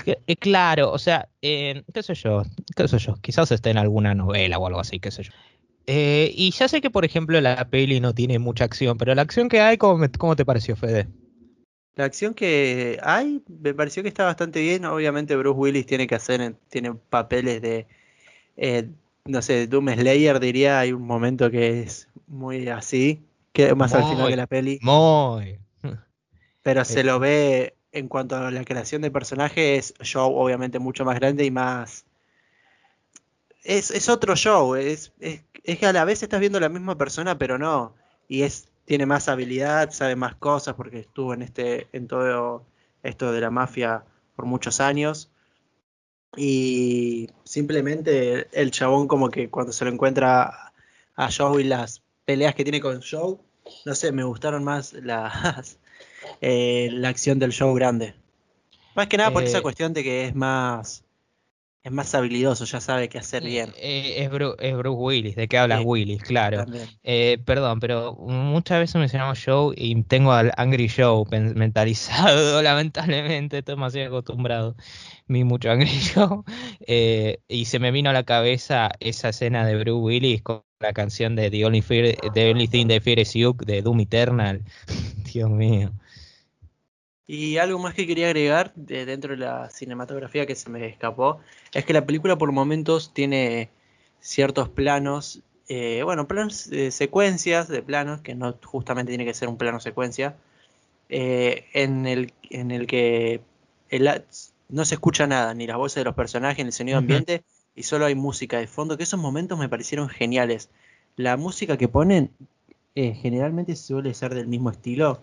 [0.05, 2.43] Eh, claro, o sea, eh, qué sé yo,
[2.77, 5.33] qué sé yo, quizás esté en alguna novela o algo así, qué sé yo.
[5.87, 9.23] Eh, y ya sé que, por ejemplo, la peli no tiene mucha acción, pero la
[9.23, 11.07] acción que hay, ¿cómo, cómo te pareció, Fede?
[11.95, 14.85] La acción que hay me pareció que está bastante bien.
[14.85, 17.87] Obviamente Bruce Willis tiene que hacer, tiene papeles de,
[19.25, 23.23] no sé, Doom Slayer diría, hay un momento que es muy así,
[23.57, 24.79] que más al final de la peli.
[24.83, 25.59] Muy.
[26.63, 31.19] Pero se lo ve en cuanto a la creación de personajes, show obviamente mucho más
[31.19, 32.05] grande y más...
[33.65, 37.59] Es, otro show, es, es, que a la vez estás viendo la misma persona, pero
[37.59, 37.95] no.
[38.29, 42.65] Y es tiene más habilidad, sabe más cosas porque estuvo en este en todo
[43.03, 44.05] esto de la mafia
[44.37, 45.33] por muchos años.
[46.37, 50.73] Y simplemente el chabón como que cuando se lo encuentra
[51.17, 53.39] a Joe y las peleas que tiene con Joe,
[53.87, 55.79] no sé, me gustaron más las
[56.43, 58.15] eh, la acción del show grande.
[58.95, 61.06] Más que nada por esa eh, cuestión de que es más
[61.87, 63.73] es más habilidoso, ya sabe qué hacer bien.
[63.77, 66.21] Eh, es, Bruce, Willis, ¿de qué hablas Willis?
[66.23, 66.67] Claro.
[67.45, 74.09] perdón, pero muchas veces mencionamos show y tengo al Angry Show mentalizado, lamentablemente, estoy demasiado
[74.09, 74.75] acostumbrado.
[75.29, 76.45] Mi mucho Angry Show.
[77.49, 81.37] y se me vino a la cabeza esa escena de Bruce Willis con la canción
[81.37, 84.63] de The Only, The Only Thing That Fear Is You de Doom Eternal.
[85.33, 85.93] Dios mío.
[87.27, 91.41] Y algo más que quería agregar de dentro de la cinematografía que se me escapó
[91.73, 93.69] es que la película por momentos tiene
[94.21, 99.49] ciertos planos, eh, bueno, planos, de secuencias de planos, que no justamente tiene que ser
[99.49, 100.37] un plano secuencia,
[101.09, 103.41] eh, en, el, en el que
[104.69, 107.43] no se escucha nada, ni las voces de los personajes, ni el sonido ambiente,
[107.75, 110.71] y solo hay música de fondo, que esos momentos me parecieron geniales.
[111.17, 112.31] La música que ponen
[112.95, 115.21] eh, generalmente suele ser del mismo estilo,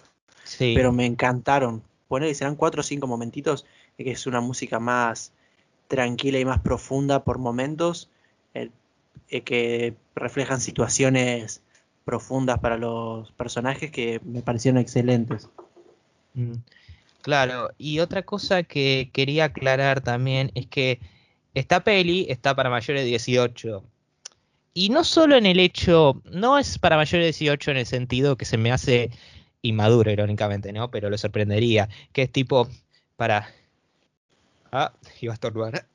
[0.59, 1.81] pero me encantaron
[2.13, 3.65] poner que serán cuatro o cinco momentitos,
[3.97, 5.31] que es una música más
[5.87, 8.07] tranquila y más profunda por momentos,
[8.53, 8.69] eh,
[9.41, 11.63] que reflejan situaciones
[12.05, 15.49] profundas para los personajes que me parecieron excelentes.
[16.35, 16.57] Mm.
[17.23, 20.99] Claro, y otra cosa que quería aclarar también es que
[21.55, 23.83] esta peli está para mayores de 18.
[24.75, 28.35] Y no solo en el hecho, no es para mayores de 18 en el sentido
[28.37, 29.09] que se me hace
[29.63, 30.91] inmaduro, irónicamente, ¿no?
[30.91, 31.89] Pero lo sorprendería.
[32.11, 32.69] Que es tipo,
[33.15, 33.49] para...
[34.71, 35.87] Ah, iba a estornudar.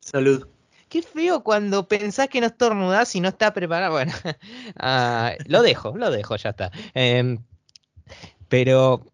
[0.00, 0.48] Salud.
[0.88, 3.92] Qué feo cuando pensás que no estornudás y no está preparado.
[3.92, 4.12] Bueno,
[4.76, 6.72] ah, lo dejo, lo dejo, ya está.
[6.94, 7.38] Em,
[8.48, 9.06] pero,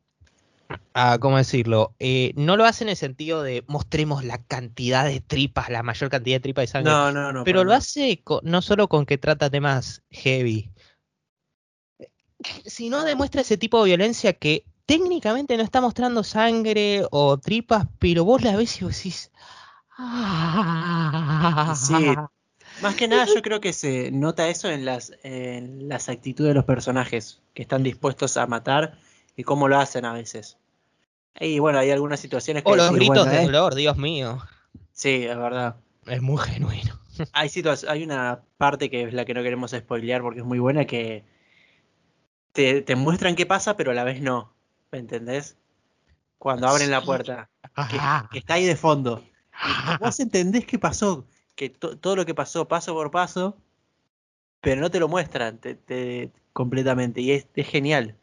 [0.95, 1.95] ah, ¿cómo decirlo?
[1.99, 6.09] Eh, no lo hace en el sentido de mostremos la cantidad de tripas, la mayor
[6.09, 6.93] cantidad de tripas de sangre.
[6.93, 7.45] No, no, no.
[7.45, 10.71] Pero lo hace no solo con que trata temas heavy,
[12.65, 17.87] si no demuestra ese tipo de violencia que técnicamente no está mostrando sangre o tripas,
[17.99, 19.31] pero vos la ves y vos decís.
[19.99, 21.75] Ah".
[21.77, 22.15] Sí,
[22.83, 26.55] más que nada yo creo que se nota eso en las, en las actitudes de
[26.55, 28.99] los personajes, que están dispuestos a matar
[29.37, 30.59] y cómo lo hacen a veces.
[31.39, 32.71] Y bueno, hay algunas situaciones que...
[32.71, 34.39] O los gritos de dolor, Dios mío.
[34.93, 35.77] Sí, es verdad.
[36.07, 36.99] Es muy genuino.
[37.33, 37.51] hay,
[37.89, 41.25] hay una parte que es la que no queremos spoilear porque es muy buena que
[42.57, 44.51] te, te muestran qué pasa, pero a la vez no.
[44.91, 45.59] ¿Me entendés?
[46.39, 47.51] Cuando abren la puerta.
[48.33, 49.23] Que, está ahí de fondo.
[49.93, 51.27] Y vos entendés qué pasó.
[51.55, 53.59] Que todo lo que pasó, paso por paso,
[54.61, 57.21] pero no te lo muestran te, completamente.
[57.21, 58.17] Y es, es genial.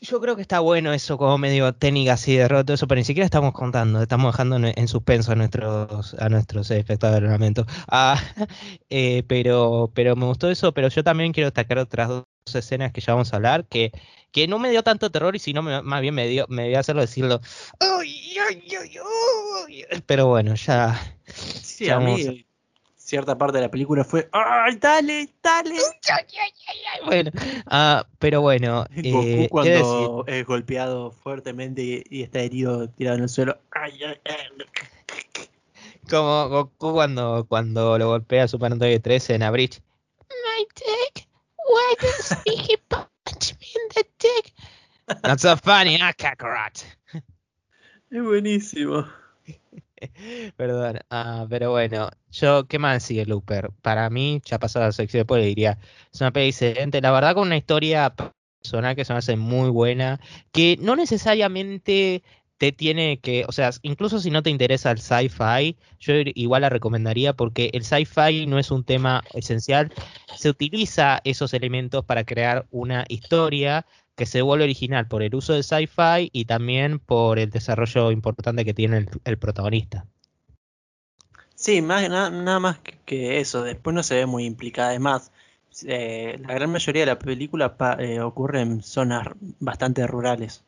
[0.00, 3.04] Yo creo que está bueno eso como medio técnica así de roto eso, pero ni
[3.04, 8.20] siquiera estamos contando, estamos dejando en, suspenso a nuestros a nuestros espectadores de ah,
[8.90, 13.00] eh, pero, pero me gustó eso, pero yo también quiero destacar otras dos escenas que
[13.00, 13.92] ya vamos a hablar, que,
[14.30, 17.02] que no me dio tanto terror y sino más bien me dio, me dio hacerlo
[17.02, 17.40] decirlo.
[20.06, 21.00] pero bueno, ya.
[21.26, 22.44] Sí, a mí
[23.12, 25.74] cierta parte de la película fue ¡Ay, dale, dale!
[27.04, 27.30] Bueno,
[27.66, 28.86] uh, pero bueno.
[28.90, 33.58] Goku eh, cuando es golpeado fuertemente y, está herido tirado en el suelo.
[36.08, 39.82] Como Goku cuando, cuando lo golpea Super Nintendo 13 en Abridge.
[40.30, 41.21] My dick,
[41.66, 44.52] why does he punch me in the dick?
[45.24, 46.84] Not so funny, huh, Kakarot?
[48.10, 49.06] Es buenísimo.
[50.56, 53.70] Perdón, ah, pero bueno, yo, ¿qué más sigue Looper?
[53.82, 55.78] Para mí, ya pasado la sección después le diría,
[56.12, 59.70] es una peli excelente, la verdad con una historia personal que se me hace muy
[59.70, 60.20] buena,
[60.52, 62.22] que no necesariamente
[62.62, 66.68] te tiene que, o sea, incluso si no te interesa el sci-fi, yo igual la
[66.68, 69.92] recomendaría porque el sci-fi no es un tema esencial,
[70.36, 75.54] se utiliza esos elementos para crear una historia que se vuelve original por el uso
[75.54, 80.06] de sci-fi y también por el desarrollo importante que tiene el, protagonista.
[81.56, 83.64] Sí, más, nada, más que, eso.
[83.64, 84.90] Después no se ve muy implicada.
[84.90, 85.32] Además,
[85.84, 89.26] eh, la gran mayoría de la película eh, ocurre en zonas
[89.58, 90.62] bastante rurales.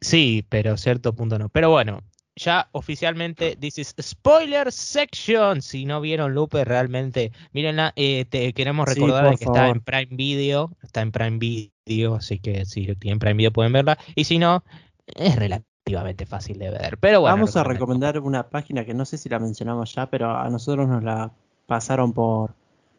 [0.00, 1.48] Sí, pero cierto punto no.
[1.48, 2.00] Pero bueno,
[2.36, 5.60] ya oficialmente, this is spoiler section.
[5.60, 7.92] Si no vieron Lupe, realmente, mírenla.
[7.96, 10.70] Eh, te queremos recordar que está en Prime Video.
[10.82, 13.98] Está en Prime Video, así que si tienen Prime Video pueden verla.
[14.14, 14.62] Y si no,
[15.06, 16.98] es relativamente fácil de ver.
[16.98, 17.36] Pero bueno.
[17.36, 20.88] Vamos a recomendar una página que no sé si la mencionamos ya, pero a nosotros
[20.88, 21.32] nos la
[21.66, 22.54] pasaron por,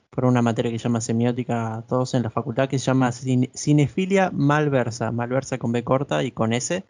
[0.10, 4.32] por una materia que se llama semiótica, todos en la facultad, que se llama Cinefilia
[4.32, 5.12] Malversa.
[5.12, 6.84] Malversa con B corta y con S.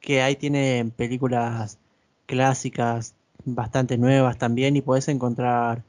[0.00, 1.78] Que ahí tiene películas
[2.26, 5.84] clásicas, bastante nuevas también, y puedes encontrar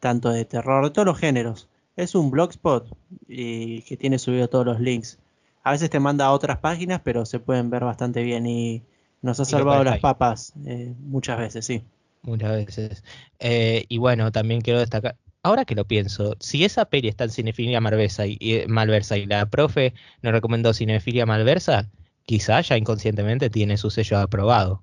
[0.00, 1.68] tanto de terror, de todos los géneros.
[1.96, 2.88] Es un blogspot
[3.28, 5.18] y que tiene subido todos los links.
[5.62, 8.82] A veces te manda a otras páginas, pero se pueden ver bastante bien y
[9.22, 11.84] nos ha salvado las papas eh, muchas veces, sí.
[12.22, 13.04] Muchas veces.
[13.38, 17.30] Eh, y bueno, también quiero destacar, ahora que lo pienso, si esa peli está en
[17.30, 21.88] Cinefilia Malversa y, y, Malversa y la profe nos recomendó Cinefilia Malversa,
[22.24, 24.82] quizá ya inconscientemente tiene su sello aprobado.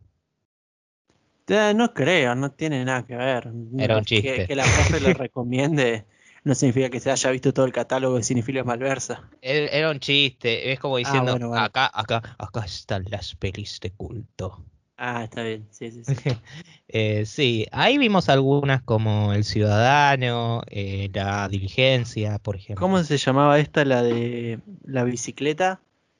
[1.76, 3.52] No creo, no tiene nada que ver.
[3.78, 4.48] Era un chiste.
[4.48, 6.06] Que, la profe lo recomiende
[6.44, 9.30] no significa que se haya visto todo el catálogo de Cinefilia Malversa.
[9.42, 14.64] Era un chiste, es como ah, diciendo, acá, acá, acá están las pelis de culto.
[15.04, 16.14] Ah, está bien, sí, sí, sí.
[16.94, 22.86] Eh, sí, ahí vimos algunas como El Ciudadano, eh, La Diligencia, por ejemplo.
[22.86, 25.80] ¿Cómo se llamaba esta, la de la bicicleta?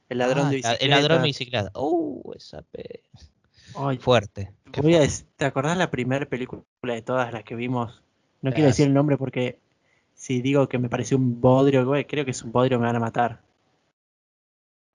[0.10, 0.84] El ladrón de bicicleta.
[0.84, 1.72] El ladrón de bicicleta.
[1.76, 3.02] Uh, esa peli.
[4.00, 4.52] Fuerte.
[5.36, 8.02] ¿Te acordás la primera película de todas las que vimos?
[8.42, 9.60] No quiero decir el nombre porque
[10.16, 13.00] si digo que me pareció un bodrio, creo que es un bodrio, me van a
[13.00, 13.42] matar.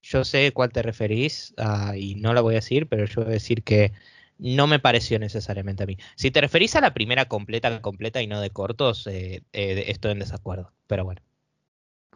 [0.08, 3.30] Yo sé cuál te referís ah, y no la voy a decir, pero yo voy
[3.30, 3.92] a decir que
[4.38, 5.98] no me pareció necesariamente a mí.
[6.14, 10.12] Si te referís a la primera completa, completa y no de cortos, eh, eh, estoy
[10.12, 10.72] en desacuerdo.
[10.86, 11.22] Pero bueno.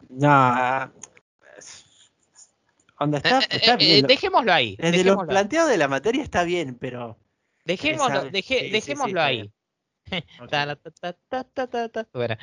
[0.09, 0.91] No,
[3.09, 3.19] eh,
[3.79, 4.77] eh, dejémoslo ahí.
[4.77, 7.17] Desde lo planteado de la materia está bien, pero.
[7.65, 9.51] Dejémoslo, dejémoslo ahí.
[12.13, 12.37] Bueno,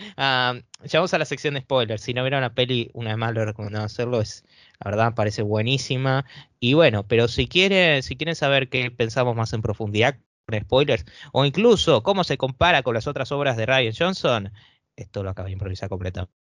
[0.85, 2.03] ya vamos a la sección de spoilers.
[2.03, 4.21] Si no vieron la peli, una vez más lo recomendado hacerlo.
[4.21, 4.45] Es,
[4.81, 6.25] la verdad, parece buenísima.
[6.61, 11.05] Y bueno, pero si quieren, si quieren saber qué pensamos más en profundidad con spoilers,
[11.33, 14.53] o incluso cómo se compara con las otras obras de Ryan Johnson,
[14.97, 16.33] esto lo acabo de improvisar completamente.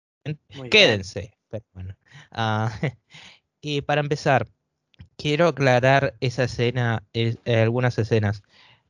[0.70, 1.38] Quédense.
[1.50, 1.96] Pero bueno.
[2.32, 2.70] Uh,
[3.62, 4.48] y para empezar,
[5.18, 8.44] quiero aclarar esa escena, eh, algunas escenas.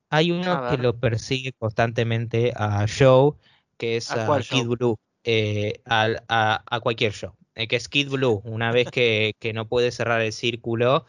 [0.09, 3.33] Hay uno que lo persigue constantemente a Joe,
[3.77, 8.71] que es a, Kid Blue, eh, a, cualquier show, eh, que es Kid Blue, una
[8.71, 11.05] vez que, no puede cerrar el círculo,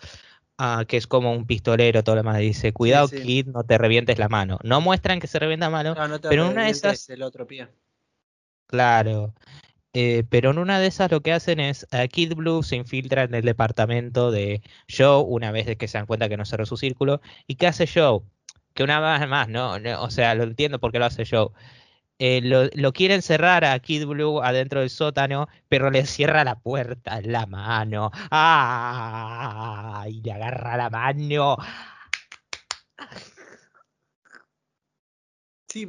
[0.59, 4.19] ah, que es como un pistolero, todo lo demás, dice, cuidado Kid, no te revientes
[4.19, 4.59] la mano.
[4.65, 7.09] No muestran que se revienta la mano, pero una de esas...
[7.09, 7.69] El otro pie.
[8.67, 9.33] Claro,
[9.95, 13.35] eh, pero en una de esas lo que hacen es Kid Blue se infiltra en
[13.35, 14.61] el departamento de
[14.95, 17.21] Joe una vez que se dan cuenta que no cerró su círculo.
[17.47, 18.21] ¿Y qué hace Joe?
[18.79, 21.49] Que una vez más, no, o sea, lo entiendo porque lo hace Joe.
[22.21, 27.19] Eh, lo, quiere encerrar a Kid Blue adentro del sótano, pero le cierra la puerta
[27.19, 28.13] en la mano.
[28.31, 30.05] ¡Ah!
[30.09, 31.57] Y le agarra la mano.
[35.69, 35.85] Sí,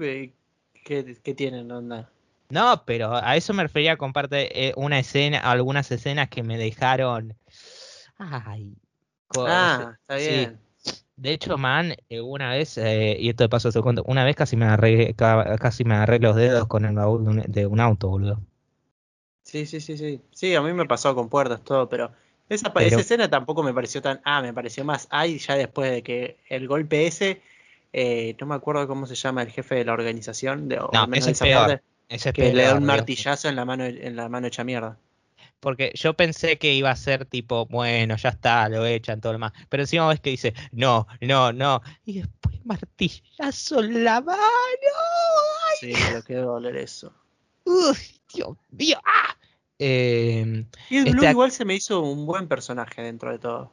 [0.84, 2.10] ¿qué, qué tienen onda?
[2.50, 7.38] No, pero a eso me refería comparte eh, una escena, algunas escenas que me dejaron.
[8.18, 8.74] Ay.
[9.38, 10.69] Ah, está bien.
[11.20, 14.38] De hecho, man, eh, una vez, eh, y esto de paso se cuento, una vez
[14.38, 18.40] casi me agarré, casi me agarré los dedos con el baúl de un, auto, boludo.
[19.44, 20.22] Sí, sí, sí, sí.
[20.32, 22.12] Sí, a mí me pasó con puertas, todo, pero
[22.48, 24.22] esa, esa escena tampoco me pareció tan.
[24.24, 25.08] Ah, me pareció más.
[25.10, 27.42] Ay, ya después de que el golpe ese.
[27.92, 30.70] Eh, no me acuerdo cómo se llama el jefe de la organización.
[30.70, 31.82] De, no, ese es peor.
[32.34, 34.98] que le da un martillazo en la mano en la mano hecha mierda
[35.60, 39.40] porque yo pensé que iba a ser tipo, bueno, ya está, lo echan, todo lo
[39.40, 39.54] más.
[39.70, 41.82] Pero encima ves que dice, no, no, no.
[42.06, 44.40] Y después martillazo en la mano.
[45.80, 47.14] Sí, me quedó doler eso.
[47.66, 47.98] Uy,
[48.34, 49.00] Dios mío.
[49.06, 49.36] ¡Ah!
[49.78, 53.72] Eh, y el Blue este igual se me hizo un buen personaje dentro de todo.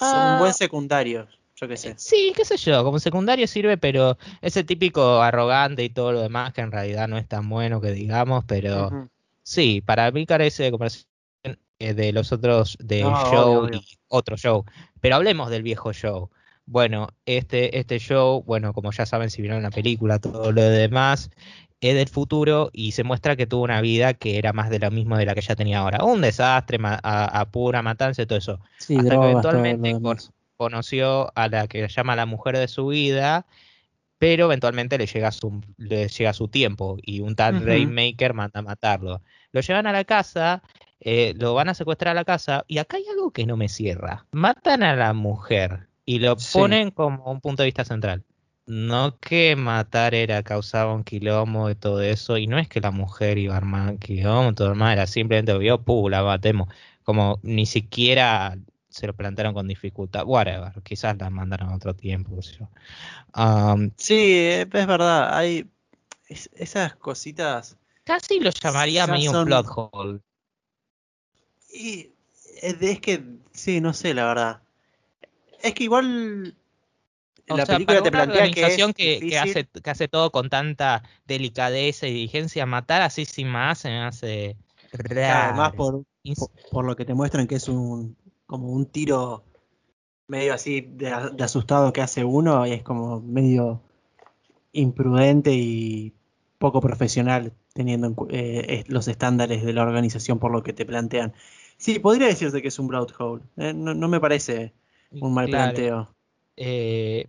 [0.00, 0.54] un buen ah.
[0.54, 1.26] secundario,
[1.56, 1.94] yo qué sé.
[1.96, 6.52] Sí, qué sé yo, como secundario sirve, pero ese típico arrogante y todo lo demás
[6.52, 9.10] que en realidad no es tan bueno que digamos, pero...
[9.46, 11.06] Sí, para mí carece de comparación
[11.78, 14.64] eh, de los otros de show y otro show.
[15.00, 16.30] Pero hablemos del viejo show.
[16.64, 21.30] Bueno, este, este show, bueno, como ya saben, si vieron la película, todo lo demás,
[21.80, 24.90] es del futuro y se muestra que tuvo una vida que era más de lo
[24.90, 26.04] mismo de la que ya tenía ahora.
[26.04, 28.58] Un desastre, a, pura matanza y todo eso.
[28.80, 29.96] Hasta que eventualmente
[30.56, 33.46] conoció a la que llama la mujer de su vida
[34.18, 38.62] pero eventualmente le llega su, le llega su tiempo y un tal Rainmaker manda a
[38.62, 39.22] matarlo.
[39.52, 40.62] Lo llevan a la casa,
[41.00, 43.68] eh, lo van a secuestrar a la casa y acá hay algo que no me
[43.68, 44.26] cierra.
[44.32, 48.24] Matan a la mujer y lo ponen como un punto de vista central.
[48.66, 52.90] No que matar era causaba un quilombo y todo eso, y no es que la
[52.90, 56.68] mujer iba a armar un quilombo, todo demás, era simplemente vio, puh, la matemos.
[57.04, 58.56] Como ni siquiera
[58.96, 60.24] se lo plantearon con dificultad.
[60.24, 62.38] Whatever, quizás la mandaron a otro tiempo.
[63.34, 65.68] Um, sí, es verdad, hay
[66.28, 67.76] esas cositas.
[68.04, 70.20] Casi lo llamaría medio un plot hole.
[71.72, 72.10] Y
[72.62, 74.62] es que, sí, no sé, la verdad.
[75.62, 76.56] Es que igual
[77.48, 82.64] la película te plantea que, que, hace, que hace todo con tanta delicadeza y diligencia,
[82.64, 84.56] matar así sin más se me hace
[84.92, 86.04] Además por,
[86.70, 89.44] por, lo que te muestran que es un, como un tiro
[90.28, 93.80] medio así de, asustado que hace uno y es como medio
[94.72, 96.12] imprudente y
[96.58, 101.34] poco profesional teniendo eh, los estándares de la organización por lo que te plantean.
[101.76, 103.42] Sí, podría decirse que es un broad hole.
[103.58, 104.72] Eh, no, me parece
[105.10, 106.14] un mal planteo.
[106.56, 107.28] Eh,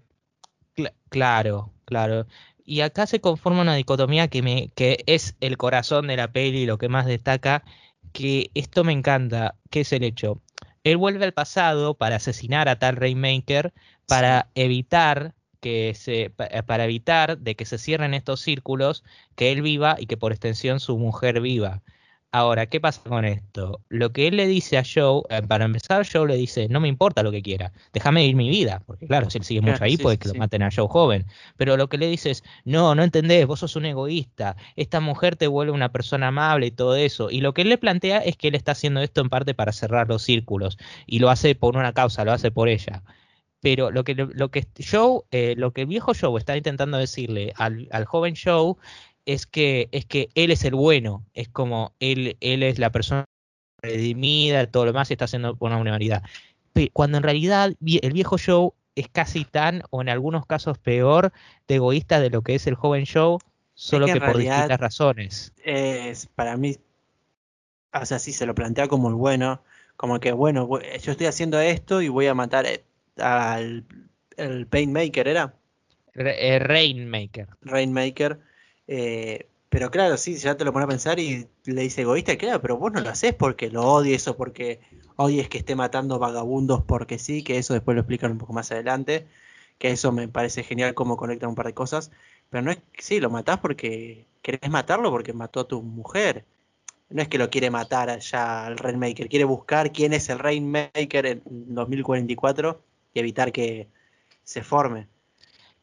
[1.10, 2.26] claro, claro.
[2.64, 6.66] Y acá se conforma una dicotomía que, me, que es el corazón de la peli,
[6.66, 7.64] lo que más destaca,
[8.14, 10.42] que esto me encanta, que es el hecho
[10.92, 13.74] él vuelve al pasado para asesinar a tal Rainmaker
[14.06, 19.04] para evitar que se eh, para evitar de que se cierren estos círculos,
[19.36, 21.82] que él viva y que por extensión su mujer viva.
[22.34, 23.82] Ahora, ¿qué pasa con esto?
[23.88, 26.90] Lo que él le dice a Joe, eh, para empezar, Joe le dice, no me
[26.90, 29.96] importa lo que quiera, déjame vivir mi vida, porque claro, si él sigue mucho ahí,
[29.98, 31.26] puede que lo maten a Joe joven.
[31.56, 35.38] Pero lo que le dice es, no, no entendés, vos sos un egoísta, esta mujer
[35.38, 37.32] te vuelve una persona amable y todo eso.
[37.32, 39.72] Y lo que él le plantea es que él está haciendo esto en parte para
[39.72, 43.04] cerrar los círculos, y lo hace por una causa, lo hace por ella
[43.60, 47.54] pero lo que lo que Joe, eh, lo que el viejo Joe está intentando decirle
[47.58, 48.76] al, al, joven Joe
[49.28, 53.26] es que, es que él es el bueno, es como él, él es la persona
[53.82, 56.24] redimida, todo lo demás y está haciendo una humanidad.
[56.94, 61.34] Cuando en realidad el viejo Joe es casi tan, o en algunos casos peor,
[61.68, 63.38] de egoísta de lo que es el joven Joe,
[63.74, 65.54] solo que, por distintas razones.
[65.64, 66.78] Es, para mí,
[67.94, 69.62] o sea, sí se lo plantea como el bueno,
[69.98, 72.86] como que, bueno, yo estoy haciendo esto y voy a matar eh,
[73.18, 73.84] al
[74.38, 75.54] el Painmaker, ¿era?
[76.14, 77.50] Eh, Rainmaker.
[77.62, 78.40] Rainmaker
[78.88, 82.62] eh, pero claro, sí, ya te lo pone a pensar y le dice egoísta, claro,
[82.62, 84.80] pero vos no lo haces porque lo odies o porque
[85.18, 88.72] odies que esté matando vagabundos porque sí, que eso después lo explican un poco más
[88.72, 89.28] adelante,
[89.78, 92.12] que eso me parece genial cómo conectan un par de cosas,
[92.50, 96.46] pero no es que sí, lo matás porque querés matarlo porque mató a tu mujer.
[97.10, 101.26] No es que lo quiere matar allá al Rainmaker, quiere buscar quién es el Rainmaker
[101.26, 102.82] en 2044
[103.14, 103.88] y evitar que
[104.44, 105.08] se forme.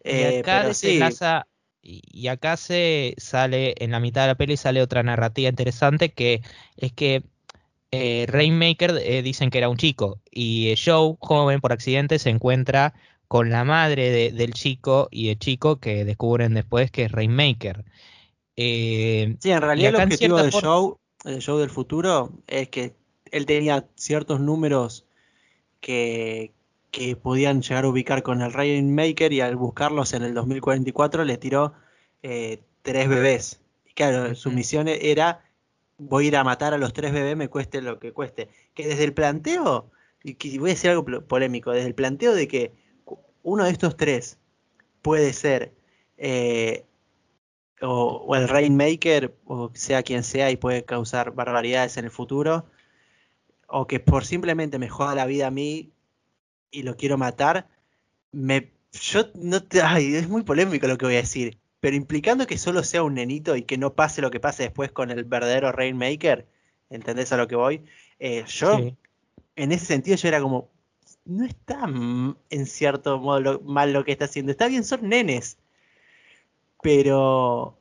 [0.02, 1.00] Eh, pero sí,
[1.84, 6.40] y acá se sale, en la mitad de la peli sale otra narrativa interesante que
[6.76, 7.22] es que
[7.96, 12.92] eh, Rainmaker eh, dicen que era un chico y Joe, joven por accidente, se encuentra
[13.28, 17.84] con la madre del chico y el chico que descubren después que es Rainmaker.
[18.56, 22.96] Eh, sí, en realidad el objetivo del show, el show del futuro, es que
[23.30, 25.06] él tenía ciertos números
[25.80, 26.52] que,
[26.94, 31.36] que podían llegar a ubicar con el Rainmaker y al buscarlos en el 2044 le
[31.38, 31.74] tiró
[32.22, 33.60] eh, tres bebés.
[33.84, 35.42] Y claro, su misión era
[35.98, 38.48] voy a ir a matar a los tres bebés, me cueste lo que cueste.
[38.74, 39.90] Que desde el planteo,
[40.22, 42.72] y voy a decir algo polémico, desde el planteo de que
[43.42, 44.38] uno de estos tres
[45.02, 45.74] puede ser
[46.16, 46.84] eh,
[47.80, 52.66] o, el Rainmaker, o sea quien sea, y puede causar barbaridades en el futuro,
[53.66, 55.90] o que por simplemente me joda la vida a mí
[56.70, 57.68] y lo quiero matar,
[58.32, 62.46] me, yo no te, ay, es muy polémico lo que voy a decir, pero implicando
[62.46, 65.24] que solo sea un nenito y que no pase lo que pase después con el
[65.24, 66.46] verdadero Rainmaker,
[66.90, 67.84] ¿entendés a lo que voy?
[68.18, 68.78] Eh, yo,
[69.56, 70.70] en ese sentido, yo era como,
[71.24, 71.86] no está
[72.50, 74.52] en cierto modo mal lo que está haciendo.
[74.52, 75.58] Está bien, son nenes.
[76.82, 77.78] Pero.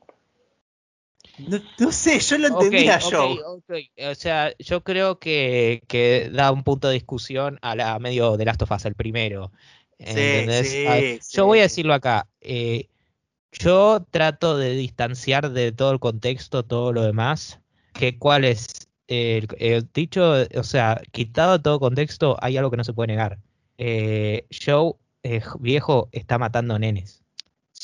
[1.38, 3.58] No, sé, yo lo entendía yo.
[3.58, 8.46] O sea, yo creo que, que, da un punto de discusión a la medio de
[8.46, 9.52] Last of Us, el primero.
[10.00, 12.28] yo voy a decirlo acá.
[12.42, 12.88] Eh,
[13.52, 17.60] yo trato de distanciar de todo el contexto, todo lo demás.
[17.94, 19.48] Que cuál es el,
[19.94, 23.40] dicho, o sea, quitado todo contexto, hay algo que no se puede negar.
[23.78, 27.24] Eh, Joe, eh, viejo, está matando nenes.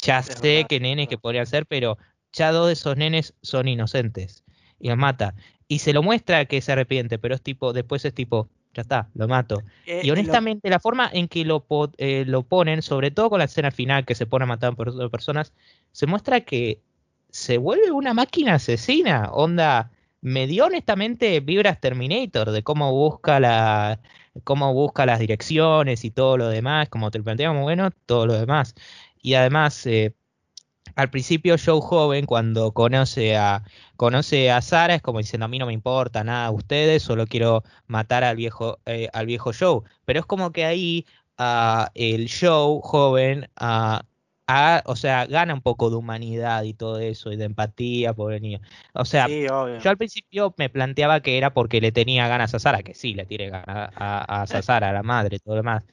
[0.01, 1.97] Ya sé que nenes que podrían ser, pero
[2.33, 4.43] ya dos de esos nenes son inocentes.
[4.79, 5.35] Y los mata.
[5.67, 9.09] Y se lo muestra que se arrepiente, pero es tipo, después es tipo, ya está,
[9.13, 9.61] lo mato.
[9.85, 11.65] Eh, y honestamente, la forma en que lo,
[11.97, 15.11] eh, lo ponen, sobre todo con la escena final que se pone a matar por
[15.11, 15.53] personas,
[15.91, 16.81] se muestra que
[17.29, 19.29] se vuelve una máquina asesina.
[19.31, 23.99] Onda, me dio honestamente vibras Terminator de cómo busca la
[24.43, 28.33] cómo busca las direcciones y todo lo demás, como te lo planteamos, bueno, todo lo
[28.39, 28.75] demás.
[29.21, 30.13] Y además, eh,
[30.99, 33.63] al principio Joe joven, cuando conoce a,
[33.95, 37.25] conoce a Sara, es como diciendo, a mí no me importa nada a ustedes, solo
[37.25, 39.81] quiero matar al viejo, eh, al viejo Joe.
[40.03, 41.05] Pero es como que ahí
[41.39, 43.99] uh, el Joe joven uh,
[44.85, 48.59] o sea, gana un poco de humanidad y todo eso, y de empatía, pobre niño.
[48.93, 52.81] O sea, yo al principio me planteaba que era porque le tenía ganas a Sara,
[52.81, 55.83] que sí, le tiene ganas a, a, Sara, a la madre, todo lo demás.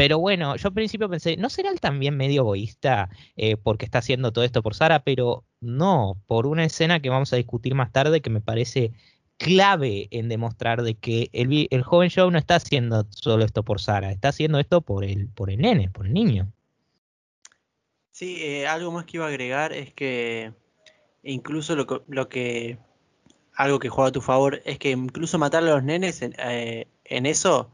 [0.00, 3.98] Pero bueno, yo al principio pensé, ¿no será él también medio egoísta eh, porque está
[3.98, 5.04] haciendo todo esto por Sara?
[5.04, 8.92] Pero no, por una escena que vamos a discutir más tarde que me parece
[9.36, 14.10] clave en demostrar de que el, joven Joe no está haciendo solo esto por Sara,
[14.10, 16.50] está haciendo esto por el, por el nene, por el niño.
[18.10, 20.54] Sí, eh, algo más que iba a agregar es que
[21.22, 22.78] incluso lo, lo, que
[23.54, 26.88] algo que juega a tu favor es que incluso matar a los nenes en, eh,
[27.04, 27.70] eso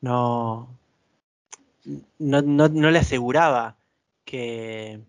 [0.00, 0.77] no,
[2.18, 3.76] no, no, le aseguraba
[4.24, 5.00] que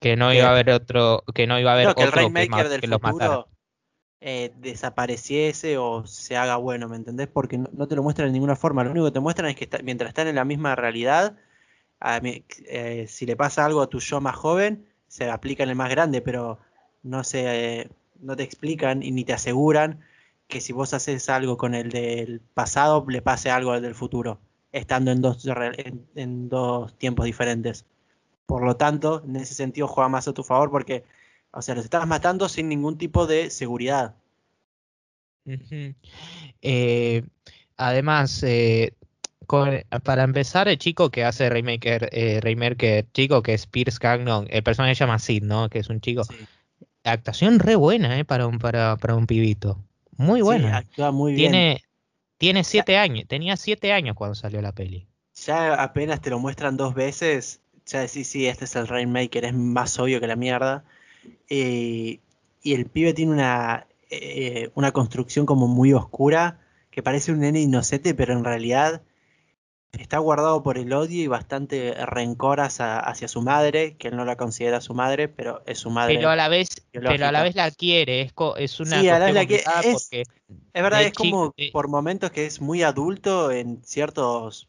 [0.00, 2.68] que no iba a haber otro que no iba a haber otro que el Rainmaker
[2.68, 3.48] del futuro
[4.20, 7.28] eh, desapareciese o se haga bueno, ¿me entendés?
[7.28, 8.82] Porque no, te lo muestran de ninguna forma.
[8.82, 11.36] Lo único que te muestran es que mientras están en la misma realidad
[12.00, 15.90] eh, si le pasa algo a tu yo más joven, se aplica en el más
[15.90, 16.58] grande, pero
[17.02, 20.00] no, se, no te explican y ni te aseguran
[20.48, 24.38] que si vos haces algo con el del pasado, le pase algo al del futuro,
[24.74, 25.46] estando en dos,
[26.16, 27.86] en, dos tiempos diferentes.
[28.44, 31.04] Por lo tanto, en ese sentido juega más a tu favor porque,
[31.52, 34.16] o sea, los estás matando sin ningún tipo de seguridad.
[36.60, 37.22] Eh,
[37.76, 38.94] además, eh,
[40.02, 44.62] para empezar, el chico que hace Raymaker, eh, Raymaker, chico que es Pierce Cagnon, el
[44.64, 45.68] personaje se llama Sid, ¿no?
[45.68, 46.22] Que es un chico.
[47.04, 48.24] Actuación re buena, ¿eh?
[48.24, 49.78] Para un, para, para un pibito.
[50.16, 50.78] Muy buena.
[50.78, 51.78] actúa muy bien.
[52.38, 55.06] Tiene, siete años, tenía siete años cuando salió la peli.
[55.34, 59.54] Ya apenas te lo muestran dos veces, ya decís, sí, este es el Rainmaker, es
[59.54, 60.84] más obvio que la mierda.
[61.48, 62.20] y
[62.62, 66.60] el pibe tiene una, eh, una construcción como muy oscura,
[66.90, 69.02] que parece un nene inocente, pero en realidad
[69.98, 74.36] está guardado por el odio y bastante rencor hacia, su madre, que él no la
[74.36, 76.16] considera su madre, pero es su madre.
[76.16, 79.18] Pero a la vez, pero a la vez la quiere, es, es una sí, a
[79.18, 79.64] la vez la quiere.
[79.84, 80.26] Es, es,
[80.74, 84.68] verdad, es como por momentos que es muy adulto en ciertos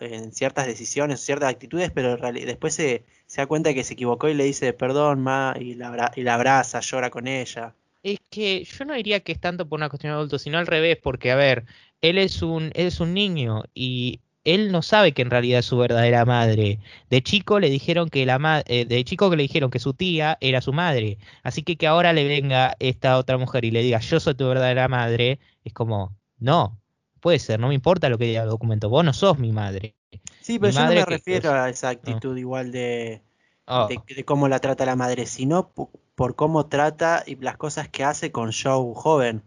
[0.00, 4.34] en ciertas decisiones, ciertas actitudes, pero después se, se da cuenta que se equivocó y
[4.34, 7.74] le dice perdón, ma, y la, y la abraza, llora con ella.
[8.02, 10.66] Es que yo no diría que es tanto por una cuestión de adulto, sino al
[10.66, 11.64] revés, porque a ver,
[12.00, 15.66] él es un, él es un niño y él no sabe que en realidad es
[15.66, 16.78] su verdadera madre.
[17.10, 20.38] De chico le dijeron que la eh, de chico que le dijeron que su tía
[20.40, 21.18] era su madre.
[21.42, 24.46] Así que que ahora le venga esta otra mujer y le diga yo soy tu
[24.48, 26.80] verdadera madre, es como, no,
[27.20, 29.94] puede ser, no me importa lo que diga el documento, vos no sos mi madre.
[30.40, 33.22] Sí, pero yo no me refiero a esa actitud igual de,
[33.66, 33.88] oh.
[33.88, 35.70] de, cómo la trata la madre, sino
[36.14, 39.42] por, cómo trata y las cosas que hace con Joe joven.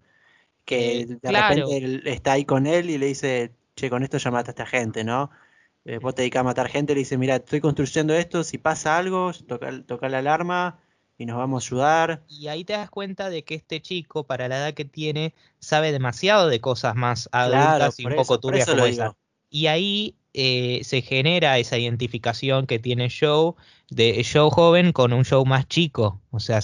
[0.66, 4.32] Que eh, de repente está ahí con él y le dice, che, con esto ya
[4.32, 5.32] mata a esta gente, ¿no?
[5.86, 8.98] Eh, vos te dedicas a matar gente, le dice, mira, estoy construyendo esto, si pasa
[8.98, 10.80] algo, toca, toca la alarma
[11.18, 12.24] y nos vamos a ayudar.
[12.28, 15.92] Y ahí te das cuenta de que este chico, para la edad que tiene, sabe
[15.92, 19.16] demasiado de cosas más adultas y un poco turbias como esa.
[19.50, 23.54] Y ahí eh, se genera esa identificación que tiene Joe
[23.90, 26.60] de Joe joven con un Joe más chico, o sea,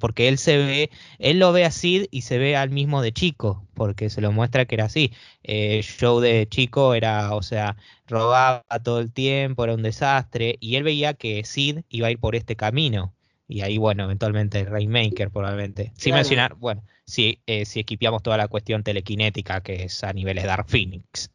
[0.00, 3.64] porque él se ve, él lo ve así y se ve al mismo de chico,
[3.74, 5.12] porque se lo muestra que era así.
[5.42, 7.76] Eh, Joe de chico era, o sea,
[8.08, 12.18] robaba todo el tiempo, era un desastre, y él veía que Sid iba a ir
[12.18, 13.14] por este camino.
[13.46, 15.92] Y ahí, bueno, eventualmente Rainmaker probablemente.
[15.96, 20.44] Sin mencionar, bueno, si, eh, si equipiamos toda la cuestión telequinética que es a niveles
[20.44, 21.30] Dark Phoenix.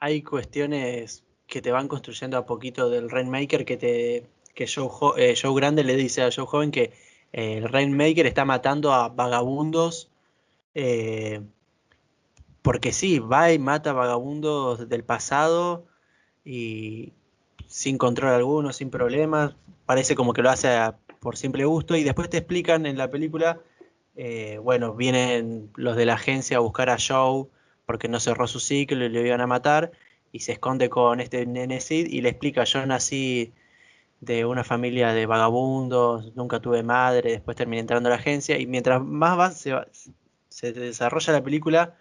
[0.00, 5.34] Hay cuestiones que te van construyendo a poquito del Rainmaker que te que Joe, eh,
[5.54, 6.92] Grande le dice a Joe Joven que
[7.32, 10.10] eh, el Rainmaker está matando a vagabundos
[12.62, 15.84] porque sí, va y mata vagabundos del pasado
[16.44, 17.12] y
[17.66, 20.78] sin control alguno, sin problemas, parece como que lo hace
[21.20, 21.96] por simple gusto.
[21.96, 23.60] Y después te explican en la película,
[24.16, 27.46] eh, bueno, vienen los de la agencia a buscar a Joe
[27.86, 29.92] porque no cerró su ciclo y le iban a matar
[30.32, 33.52] y se esconde con este nene Sid y le explica, yo nací
[34.20, 38.66] de una familia de vagabundos, nunca tuve madre, después terminé entrando a la agencia y
[38.66, 41.96] mientras más va, se, desarrolla la película,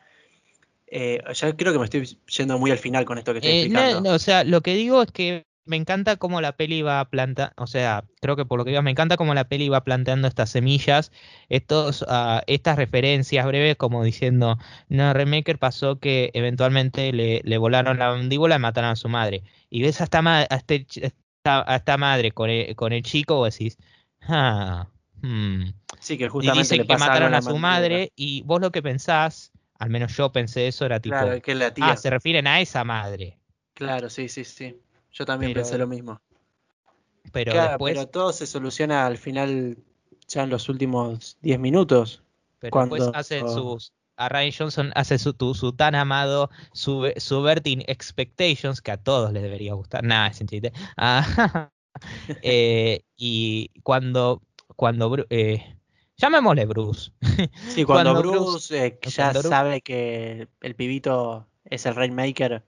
[0.88, 3.62] eh, ya creo que me estoy yendo muy al final con esto que estoy eh,
[3.64, 4.12] explicando.
[4.12, 7.66] o sea, lo que digo es que me encanta cómo la peli va plantando, o
[7.66, 10.50] sea, creo que por lo que digo, me encanta cómo la peli va planteando estas
[10.50, 11.14] semillas,
[11.48, 14.58] estos, uh, estas referencias breves, como diciendo,
[14.90, 19.44] no, Remaker pasó que eventualmente le, le, volaron la mandíbula y mataron a su madre.
[19.70, 21.14] Y ves a esta, este
[21.46, 23.78] a esta, madre con el, con el chico, vos decís,
[24.24, 24.90] ah,
[25.22, 25.64] hmm".
[26.02, 29.90] Sí, que justamente le que mataron a su madre, y vos lo que pensás, al
[29.90, 31.92] menos yo pensé eso, era tipo, que la tía.
[31.92, 33.38] ah, se refieren a esa madre.
[33.74, 34.76] Claro, sí, sí, sí.
[35.12, 36.22] Yo también pensé lo mismo.
[37.32, 37.94] Pero después...
[37.94, 39.78] Pero todo se soluciona al final,
[40.28, 42.24] ya en los últimos 10 minutos.
[42.60, 43.94] Pero después hacen sus...
[44.18, 49.74] A Ryan Johnson hace su, su tan amado Subverting Expectations, que a todos les debería
[49.74, 50.04] gustar.
[50.04, 50.72] Nada, es un chiste.
[50.96, 51.72] Ah,
[52.44, 54.42] eh, y cuando...
[54.76, 55.78] cuando eh,
[56.18, 57.12] llamémosle Bruce.
[57.70, 62.64] Sí, cuando, Bruce, eh, ya sabe que el pibito es el Rainmaker,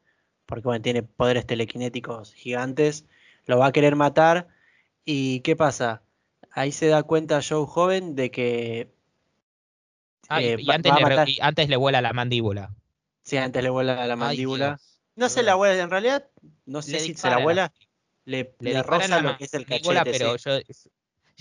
[0.54, 3.06] porque bueno, tiene poderes telequinéticos gigantes,
[3.48, 4.48] lo va a querer matar.
[5.04, 6.04] ¿Y qué pasa?
[6.52, 8.94] Ahí se da cuenta Joe joven de que...
[10.30, 12.70] Ah, y, eh, antes, le, antes, le, vuela la mandíbula.
[13.24, 14.80] Sí, antes le vuela la mandíbula.
[15.16, 16.28] no se la vuela, en realidad,
[16.68, 17.74] no sé si se la vuela.
[18.26, 20.12] Le, le, roza lo que es el cachete.
[20.12, 20.60] Pero yo,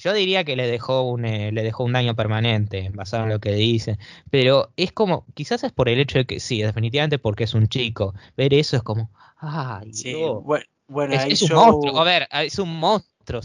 [0.03, 3.39] yo diría que le dejó un, eh, le dejó un daño permanente, basado en lo
[3.39, 3.99] que dice.
[4.31, 7.69] Pero es como, quizás es por el hecho de que, sí, definitivamente porque es un
[7.69, 8.13] chico.
[8.37, 10.17] Ver eso es como, ay, sí,
[10.89, 12.01] bueno, es, un monstruo.
[12.01, 13.43] A ver, es un monstruo.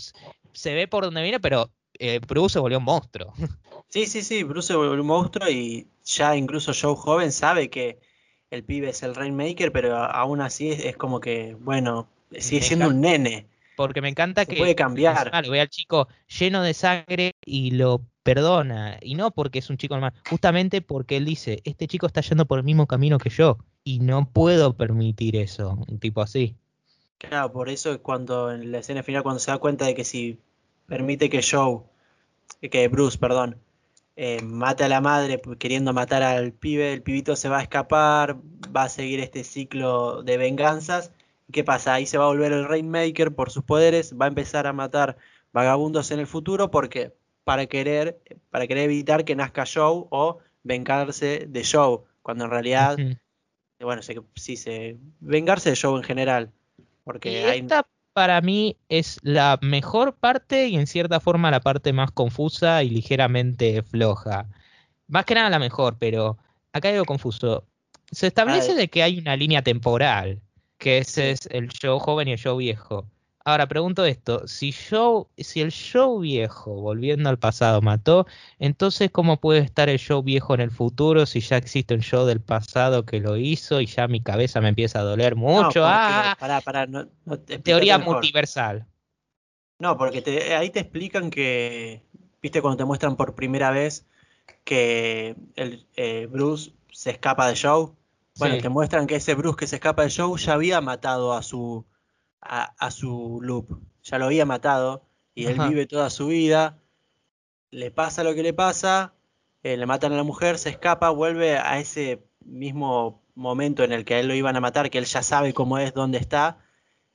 [0.51, 3.33] Se ve por donde viene, pero eh, Bruce se volvió un monstruo.
[3.89, 7.97] Sí, sí, sí, Bruce se volvió un monstruo y ya incluso Joe joven sabe que
[8.51, 12.99] el pibe es el Rainmaker, pero aún así es como que, bueno, sigue siendo un
[12.99, 13.47] nene
[13.77, 15.31] porque me encanta que puede cambiar.
[15.45, 18.97] Lo ve al chico lleno de sangre y lo perdona.
[19.01, 22.45] Y no porque es un chico normal, justamente porque él dice, este chico está yendo
[22.45, 26.57] por el mismo camino que yo y no puedo permitir eso, un tipo así.
[27.19, 30.03] Claro, por eso es cuando en la escena final, cuando se da cuenta de que
[30.03, 30.39] si
[30.87, 31.81] permite que Joe,
[32.69, 33.57] que Bruce, perdón,
[34.15, 38.37] eh, mate a la madre queriendo matar al pibe, el pibito se va a escapar,
[38.75, 41.11] va a seguir este ciclo de venganzas
[41.51, 41.93] ¿Qué pasa?
[41.93, 45.17] Ahí se va a volver el Rainmaker por sus poderes, va a empezar a matar
[45.53, 48.19] vagabundos en el futuro porque para querer,
[48.49, 52.97] para querer evitar que nazca Joe o vengarse de Joe, cuando en realidad,
[53.79, 54.01] bueno,
[54.35, 56.51] sí, se vengarse de Joe en general.
[57.05, 62.11] Porque esta para mí es la mejor parte y en cierta forma la parte más
[62.11, 64.49] confusa y ligeramente floja.
[65.07, 66.37] Más que nada la mejor, pero
[66.73, 67.63] acá hay algo confuso.
[68.11, 70.41] Se establece de que hay una línea temporal
[70.77, 73.07] que ese es el show joven y el show viejo.
[73.47, 78.27] Ahora pregunto esto, si show, si el show viejo, volviendo al pasado, mató,
[78.59, 82.25] entonces ¿cómo puede estar el show viejo en el futuro si ya existe un show
[82.25, 85.81] del pasado que lo hizo y ya mi cabeza me empieza a doler mucho?
[85.85, 86.35] ah,
[87.63, 88.85] teoría multiversal.
[89.79, 92.03] No, porque ahí te explican que,
[92.41, 94.05] viste cuando te muestran por primera vez
[94.65, 97.95] que el, eh, Bruce se escapa de show
[98.37, 101.41] bueno, te muestran que ese Bruce que se escapa del show ya había matado a
[101.41, 101.85] su,
[102.41, 103.79] a, su loop.
[104.03, 106.79] Ya lo había matado y él vive toda su vida.
[107.71, 109.13] Le pasa lo que le pasa,
[109.63, 114.05] eh, le matan a la mujer, se escapa, vuelve a ese mismo momento en el
[114.05, 116.59] que a él lo iban a matar, que él ya sabe cómo es, dónde está,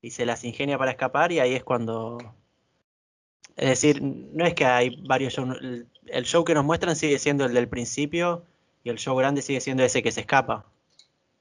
[0.00, 2.18] y se las ingenia para escapar, y ahí es cuando...
[3.56, 5.58] Es decir, no es que hay varios shows,
[6.06, 8.46] el show que nos muestran sigue siendo el del principio,
[8.84, 10.71] y el show grande sigue siendo ese que se escapa.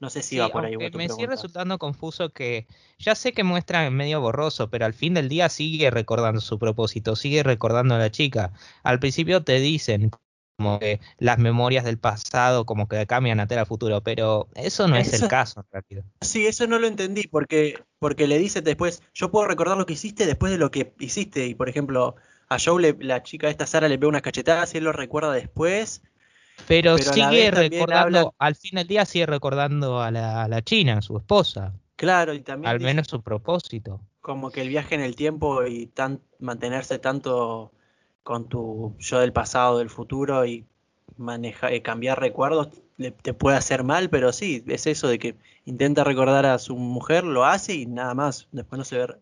[0.02, 0.76] No sé si va por ahí.
[0.95, 2.66] Me sigue resultando confuso que
[2.97, 7.16] ya sé que muestra medio borroso, pero al fin del día sigue recordando su propósito,
[7.16, 8.52] sigue recordando a la chica.
[8.82, 10.10] Al principio te dicen
[10.58, 14.95] como que las memorias del pasado como que cambian a el futuro, pero eso no
[14.95, 16.04] es el caso rápido.
[16.22, 19.93] Sí, eso no lo entendí porque porque le dice después, yo puedo recordar lo que
[19.93, 22.16] hiciste después de lo que hiciste y por ejemplo
[22.49, 26.02] a Joe la chica esta Sara le ve unas cachetadas y él lo recuerda después
[26.68, 31.18] pero, sigue recordando, al fin del día sigue recordando a la, a la China, su
[31.18, 31.74] esposa.
[31.95, 32.72] Claro, y también.
[32.72, 34.01] Al menos su propósito.
[34.22, 37.72] Como que el viaje en el tiempo y tan, mantenerse tanto
[38.24, 40.66] con tu yo del pasado, del futuro y
[41.18, 42.70] manejar, eh, cambiar recuerdos
[43.09, 45.36] te puede hacer mal, pero sí, es eso de que
[45.66, 49.16] intenta recordar a su mujer, lo hace y nada más, después no se ve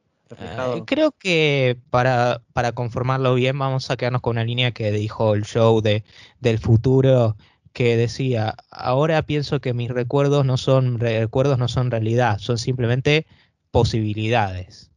[0.85, 5.43] creo que para, para conformarlo bien vamos a quedarnos con una línea que dijo el
[5.43, 6.03] show de,
[6.39, 7.35] del futuro
[7.73, 13.25] que decía, ahora pienso que mis recuerdos no son recuerdos no son realidad, son simplemente
[13.71, 14.91] posibilidades.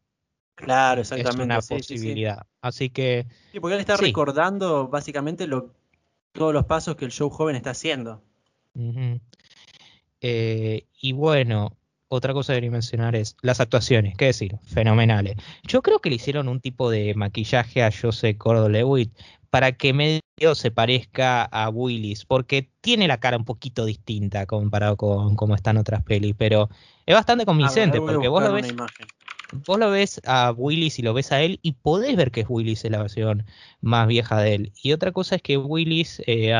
[0.54, 1.42] Claro, exactamente.
[1.42, 2.46] Es una posibilidad.
[2.60, 3.26] Así que.
[3.52, 5.74] Sí, porque él está recordando básicamente lo,
[6.32, 8.22] todos los pasos que el show joven está haciendo.
[10.20, 11.76] Eh, y bueno,
[12.12, 15.36] otra cosa que quería mencionar es las actuaciones, qué decir, fenomenales.
[15.66, 19.10] Yo creo que le hicieron un tipo de maquillaje a Joseph Gordon-Lewitt
[19.48, 24.96] para que medio se parezca a Willis, porque tiene la cara un poquito distinta comparado
[24.98, 26.68] con cómo están otras pelis, pero
[27.06, 28.74] es bastante convincente, porque vos lo ves,
[29.66, 32.46] vos lo ves a Willis y lo ves a él y podés ver que es
[32.46, 33.46] Willis en la versión
[33.80, 34.72] más vieja de él.
[34.82, 36.52] Y otra cosa es que Willis eh,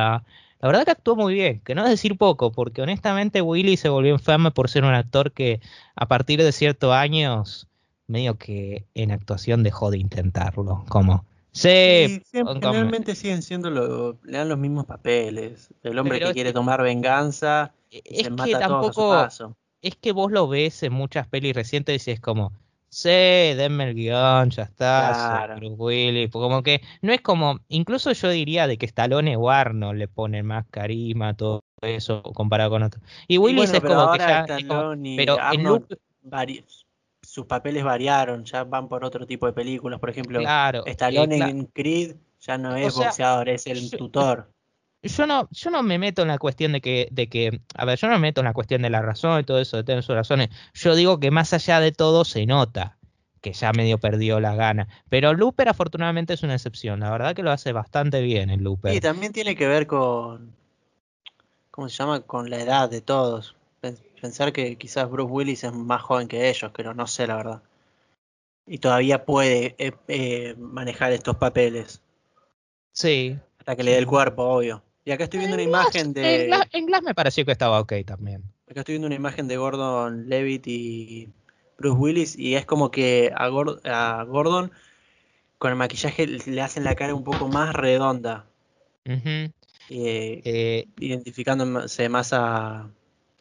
[0.63, 3.89] la verdad que actuó muy bien, que no es decir poco, porque honestamente Willy se
[3.89, 5.61] volvió enfermo por ser un actor que
[5.97, 7.67] a partir de ciertos años
[8.07, 14.49] medio que en actuación dejó de intentarlo, como sí, generalmente siguen siendo lo, le dan
[14.49, 19.31] los mismos papeles, el hombre que quiere tomar venganza, es se mata que tampoco, a
[19.31, 19.57] su paso.
[19.81, 22.53] Es que vos lo ves en muchas pelis recientes y es como,
[22.95, 25.47] Sí, denme el guion, ya está.
[25.47, 25.66] Claro.
[25.78, 30.09] Willis, como que no es como, incluso yo diría de que Stallone o Arnold le
[30.09, 33.03] ponen más carisma, todo eso comparado con otros.
[33.28, 34.45] Y Willis es como que ya.
[35.16, 36.66] pero en
[37.22, 39.99] sus papeles variaron, ya van por otro tipo de películas.
[39.99, 44.51] Por ejemplo, claro, Stallone en Creed ya no es boxeador, es el tutor
[45.09, 47.98] yo no, yo no me meto en la cuestión de que, de que, a ver,
[47.98, 50.03] yo no me meto en la cuestión de la razón y todo eso, de tener
[50.03, 50.50] sus razones.
[50.74, 52.98] Yo digo que más allá de todo se nota
[53.42, 54.88] que ya medio perdió la gana.
[55.09, 57.00] Pero Looper afortunadamente es una excepción.
[57.00, 58.94] La verdad que lo hace bastante bien el Looper.
[58.94, 60.55] Y también tiene que ver con,
[61.70, 62.20] ¿cómo se llama?
[62.20, 63.57] Con la edad de todos.
[64.20, 67.62] Pensar que quizás Bruce Willis es más joven que ellos, pero no sé la verdad.
[68.64, 72.00] Y todavía puede eh, eh, manejar estos papeles.
[72.92, 73.36] Sí.
[73.59, 74.84] Hasta que le dé el cuerpo, obvio.
[75.05, 76.50] Y acá estoy viendo una imagen de.
[76.72, 78.42] En Glass, me pareció que estaba ok también.
[78.70, 81.28] Acá estoy viendo una imagen de Gordon Levitt y
[81.78, 82.38] Bruce Willis.
[82.38, 84.70] Y es como que a, Gordon
[85.59, 88.46] con el maquillaje le hacen la cara un poco más redonda.
[89.05, 89.50] Eh,
[89.88, 92.88] eh, identificándose más a,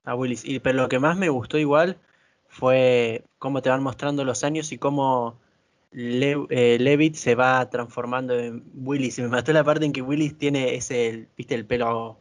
[0.04, 0.44] a Willis.
[0.46, 1.98] Y, pero lo que más me gustó igual
[2.48, 5.40] fue cómo te van mostrando los años y cómo
[5.92, 9.20] le, eh, Levitt se va transformando en Willis.
[9.20, 12.20] Y me mató la parte en que Willis tiene ese, viste, el pelo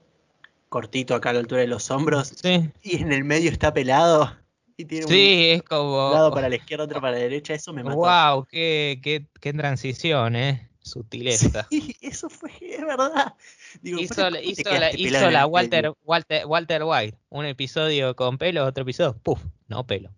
[0.68, 2.34] cortito acá a la altura de los hombros.
[2.82, 4.36] Y en el medio está pelado.
[4.76, 6.08] Y tiene sí, es como.
[6.08, 7.54] Un lado para la izquierda, otro para la derecha.
[7.54, 7.96] Eso me mató.
[7.96, 8.46] ¡Wow!
[8.50, 10.70] ¡Qué, qué, qué transición, eh!
[10.82, 11.66] Sutileza.
[11.70, 13.34] Sí, eso fue, es verdad.
[13.82, 17.18] hizo, hizo, la, hizo la Walter, Walter, Walter White.
[17.28, 19.40] Un episodio con pelo, otro episodio, ¡puf!
[19.68, 20.10] No pelo.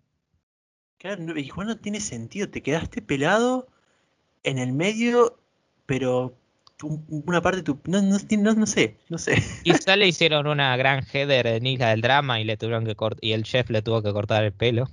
[1.03, 3.67] Claro, y no tiene sentido, te quedaste pelado
[4.43, 5.37] en el medio,
[5.85, 6.33] pero
[7.09, 7.77] una parte de tu...
[7.87, 8.17] No, no,
[8.55, 9.43] no, sé, no sé.
[9.65, 13.33] Quizá le hicieron una gran header en Isla del Drama y le tuvieron que y
[13.33, 14.89] el chef le tuvo que cortar el pelo.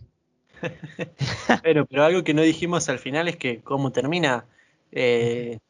[1.63, 4.47] pero, pero algo que no dijimos al final es que cómo termina,
[4.91, 5.61] eh,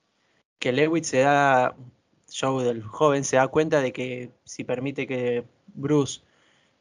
[0.59, 1.76] que Lewitt se da,
[2.34, 6.22] Joe del joven se da cuenta de que si permite que Bruce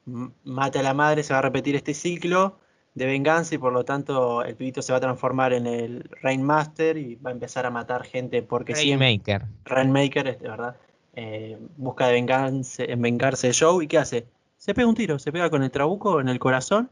[0.05, 2.57] mate a la madre se va a repetir este ciclo
[2.99, 6.97] de venganza y por lo tanto el pibito se va a transformar en el Rainmaster
[6.97, 9.45] y va a empezar a matar gente porque Rainmaker.
[9.63, 10.75] Rainmaker, es de verdad.
[11.13, 14.27] Eh, busca de vengarse, vengarse de Joe y ¿qué hace?
[14.57, 16.91] Se pega un tiro, se pega con el trabuco en el corazón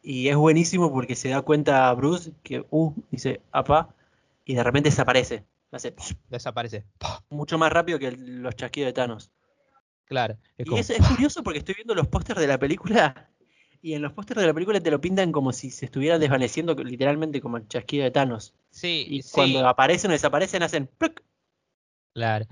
[0.00, 3.94] Y es buenísimo porque se da cuenta Bruce que, uh, dice, apa,
[4.44, 5.44] y de repente desaparece.
[6.30, 6.84] Desaparece.
[7.30, 9.32] Mucho más rápido que los chasquidos de Thanos.
[10.04, 10.36] Claro.
[10.56, 13.28] y es, curioso porque estoy viendo los pósters de la película
[13.86, 16.74] y en los pósters de la película te lo pintan como si se estuviera desvaneciendo
[16.74, 18.52] literalmente como el chasquido de Thanos.
[18.70, 19.06] Sí.
[19.08, 20.90] Y cuando aparecen o desaparecen hacen...
[22.12, 22.46] Claro.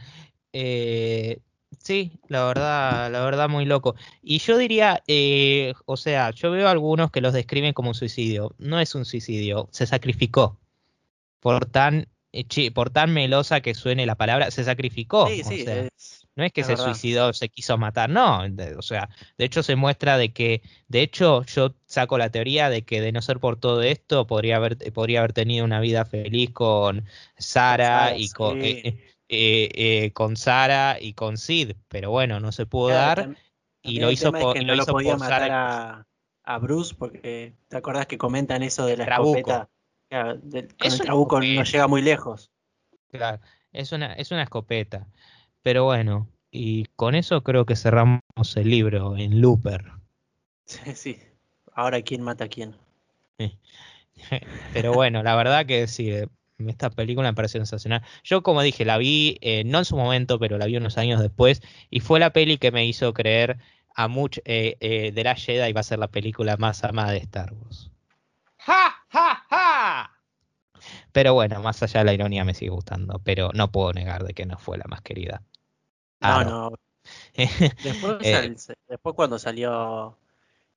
[0.53, 1.41] Eh,
[1.82, 3.97] Sí, la verdad, la verdad muy loco.
[4.22, 8.55] Y yo diría, eh, o sea, yo veo algunos que los describen como un suicidio.
[8.59, 10.61] No es un suicidio, se sacrificó.
[11.41, 15.26] Por tan, eh, por tan melosa que suene la palabra, se sacrificó.
[15.26, 15.66] Sí, sí,
[16.37, 18.43] no es que se suicidó, se quiso matar, no.
[18.76, 19.09] o sea,
[19.39, 23.12] de hecho se muestra de que, de hecho, yo saco la teoría de que de
[23.12, 27.05] no ser por todo esto, podría haber, podría haber tenido una vida feliz con
[27.37, 28.62] Sara y con.
[28.62, 33.35] Eh, eh, eh, con Sara y con Sid, pero bueno, no se pudo dar
[33.82, 34.62] y lo hizo por.
[34.62, 36.05] no lo, podía matar
[36.45, 39.70] a, Bruce porque te acordás que comentan eso de la escopeta.
[40.11, 42.53] con el trabuco no llega muy lejos.
[43.11, 43.41] Claro,
[43.72, 45.07] es una, es una escopeta.
[45.65, 48.21] Pero bueno, y con eso creo que cerramos
[48.55, 49.93] el libro en Looper.
[50.67, 51.19] Sí, sí.
[51.73, 52.77] Ahora quién mata a quién.
[54.75, 56.12] Pero bueno, la verdad que sí,
[56.59, 58.03] esta película me parece sensacional.
[58.23, 61.21] Yo, como dije, la vi, eh, no en su momento, pero la vi unos años
[61.21, 63.59] después, y fue la peli que me hizo creer
[63.97, 67.19] a mucho eh, eh, de la Jedi va a ser la película más amada de
[67.19, 67.91] Star Wars.
[68.59, 69.43] ¡Ja, ja, ja!
[71.12, 74.34] Pero bueno, más allá de la ironía me sigue gustando, pero no puedo negar de
[74.34, 75.42] que no fue la más querida.
[76.20, 76.72] no, no.
[77.82, 78.18] después,
[78.88, 80.16] después cuando salió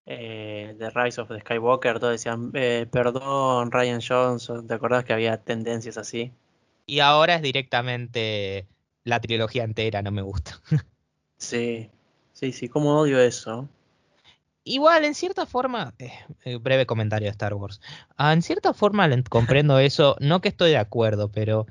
[0.06, 5.14] eh, The Rise of the Skywalker, todos decían, eh, perdón, Ryan Johnson, ¿te acordás que
[5.14, 6.34] había tendencias así?
[6.86, 8.68] Y ahora es directamente
[9.04, 10.62] la trilogía entera, no me gusta.
[11.38, 11.90] sí,
[12.34, 13.70] sí, sí, cómo odio eso.
[14.68, 17.80] Igual, en cierta forma, eh, breve comentario de Star Wars,
[18.18, 21.68] ah, en cierta forma comprendo eso, no que estoy de acuerdo, pero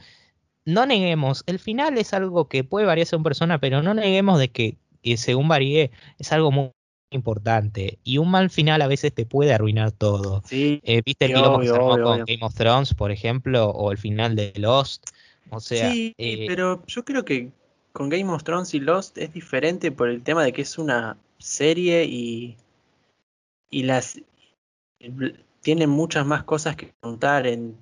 [0.65, 4.49] no neguemos, el final es algo que puede variar según persona, pero no neguemos de
[4.49, 6.73] que, que según varíe, es algo muy
[7.11, 7.99] importante.
[8.03, 10.43] Y un mal final a veces te puede arruinar todo.
[10.47, 13.71] Sí, eh, ¿Viste el quilombo que se con Game of Thrones, por ejemplo?
[13.71, 15.11] O el final de Lost.
[15.51, 17.51] O sea, sí, eh, pero yo creo que
[17.93, 21.17] con Game of Thrones y Lost es diferente por el tema de que es una
[21.39, 22.57] serie y,
[23.71, 24.21] y las
[25.61, 27.77] tiene muchas más cosas que contar en,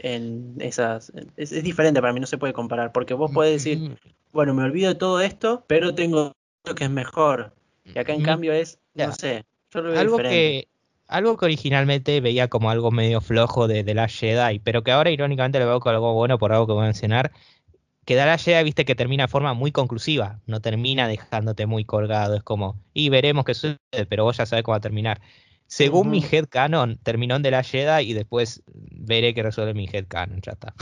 [0.00, 1.12] en esas.
[1.36, 3.96] Es, diferente para mí, no se puede comparar, porque vos podés decir,
[4.32, 6.32] bueno, me olvido de todo esto, pero tengo
[6.64, 7.52] lo que es mejor.
[7.84, 10.68] Y acá en cambio es, no sé, algo que
[11.08, 15.10] algo que originalmente veía como algo medio flojo de, de la Jedi, pero que ahora
[15.10, 17.32] irónicamente lo veo como algo bueno por algo que voy a mencionar,
[18.04, 21.84] que da la Jedi, viste que termina de forma muy conclusiva, no termina dejándote muy
[21.84, 25.20] colgado, es como, y veremos qué sucede, pero vos ya sabés cómo va a terminar.
[25.66, 29.88] Según mi head canon, terminó en de la Jedi y después veré que resuelve mi
[29.90, 30.74] head canon, ya está.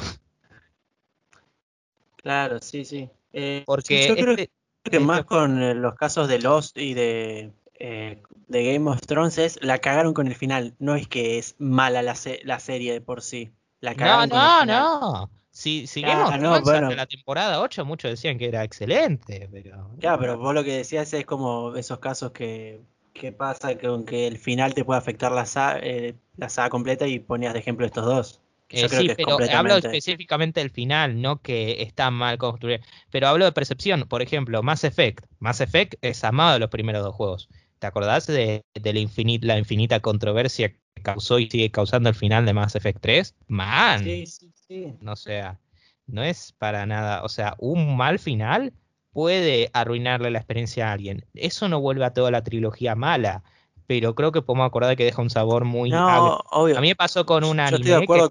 [2.16, 3.08] Claro, sí, sí.
[3.32, 4.50] Eh, Porque este
[4.82, 9.38] que más con eh, los casos de Lost y de, eh, de Game of Thrones
[9.38, 10.74] es la cagaron con el final.
[10.78, 13.52] No es que es mala la, la serie de por sí.
[13.80, 15.30] La no, no, no.
[15.50, 19.48] Si, si Game of Thrones la temporada 8 muchos decían que era excelente.
[19.50, 19.90] Pero...
[19.98, 22.80] Claro, pero vos lo que decías es como esos casos que,
[23.12, 27.06] que pasa con que el final te puede afectar la saga, eh, la saga completa
[27.06, 28.40] y ponías de ejemplo estos dos.
[28.70, 32.80] Eh, sí, pero hablo específicamente del final, no que está mal construido.
[33.10, 34.06] Pero hablo de percepción.
[34.08, 35.26] Por ejemplo, Mass Effect.
[35.40, 37.48] Mass Effect es amado de los primeros dos juegos.
[37.80, 43.00] ¿Te acordás de, la, infinita controversia causó y sigue causando el final de Mass Effect
[43.00, 43.34] 3?
[43.48, 44.04] Man.
[44.04, 44.94] Sí, sí, sí.
[45.00, 45.58] No sea,
[46.06, 47.24] no es para nada.
[47.24, 48.72] O sea, un mal final
[49.12, 51.24] puede arruinarle la experiencia a alguien.
[51.34, 53.42] Eso no vuelve a toda la trilogía mala
[53.90, 56.78] pero creo que podemos acordar que deja un sabor muy no, obvio.
[56.78, 58.28] A mí me pasó con un anime que,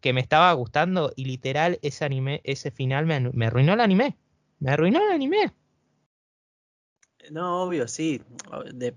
[0.00, 4.16] que me estaba gustando y literal ese anime, ese final me, arruinó el anime.
[4.60, 5.52] Me arruinó el anime.
[7.32, 8.22] No, obvio, sí.
[8.72, 8.94] De,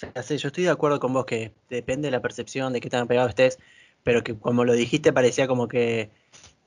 [0.00, 3.28] yo estoy de acuerdo con vos que depende de la percepción de qué tan pegado
[3.28, 3.58] estés,
[4.02, 6.10] pero que como lo dijiste parecía como que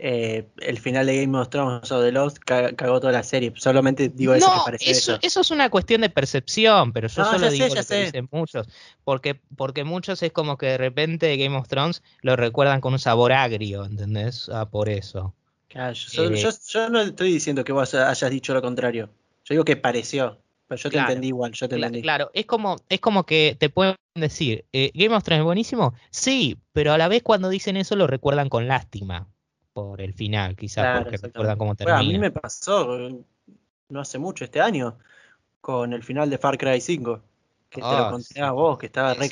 [0.01, 3.51] eh, el final de Game of Thrones o de Lost cagó toda la serie.
[3.57, 5.41] Solamente digo eso que parece eso, eso.
[5.41, 8.67] es una cuestión de percepción, pero yo solo digo lo que dicen muchos.
[9.03, 12.99] Porque, porque muchos es como que de repente Game of Thrones lo recuerdan con un
[12.99, 14.49] sabor agrio, ¿entendés?
[14.49, 15.35] Ah, por eso.
[15.69, 19.09] Eh, yo, no estoy diciendo que vos hayas dicho lo contrario.
[19.43, 20.37] Yo digo que pareció.
[20.69, 22.03] Pero yo te entendí igual, yo te entendí.
[22.03, 25.95] Claro, es como, es como que te pueden decir, eh, Game of Thrones es buenísimo,
[26.11, 29.27] sí, pero a la vez cuando dicen eso lo recuerdan con lástima
[29.73, 31.99] por el final, quizás porque recuerdan cómo termina.
[31.99, 33.25] a mí me pasó
[33.89, 34.99] no hace mucho este año
[35.59, 37.21] con el final de Far Cry 5.
[37.69, 39.29] Que te lo oh, conté a vos, que estaba re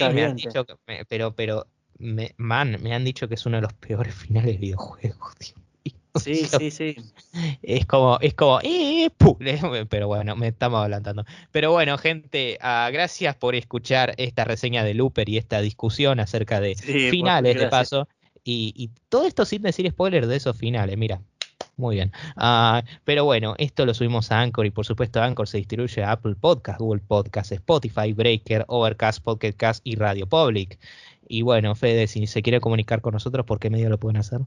[1.08, 1.68] pero, pero,
[2.00, 5.56] me, man, me han dicho que es uno de los peores finales de videojuegos, tío.
[6.28, 6.96] Sí, sí, sí.
[7.62, 9.10] Es como, es como, eh,
[9.90, 11.26] pero bueno, me estamos adelantando.
[11.52, 16.60] Pero bueno, gente, uh, gracias por escuchar esta reseña de Looper y esta discusión acerca
[16.60, 18.08] de finales de paso.
[18.44, 21.22] Y, y, todo esto sin decir spoiler de esos finales, mira.
[21.76, 22.12] Muy bien.
[22.38, 26.12] Uh, pero bueno, esto lo subimos a Anchor y por supuesto Anchor se distribuye a
[26.12, 30.80] Apple Podcast, Google Podcast, Spotify, Breaker, Overcast, Pocket Cast y Radio Public.
[31.28, 34.42] Y bueno, Fede, si se quiere comunicar con nosotros, ¿por qué medio lo pueden hacer?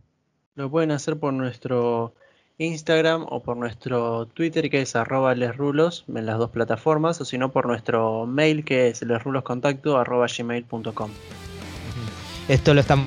[0.56, 2.12] Lo pueden hacer por nuestro
[2.58, 7.38] Instagram o por nuestro Twitter que es arroba lesrulos en las dos plataformas o si
[7.38, 11.10] no por nuestro mail que es lesruloscontacto arroba gmail.com.
[12.48, 13.06] Esto lo estamos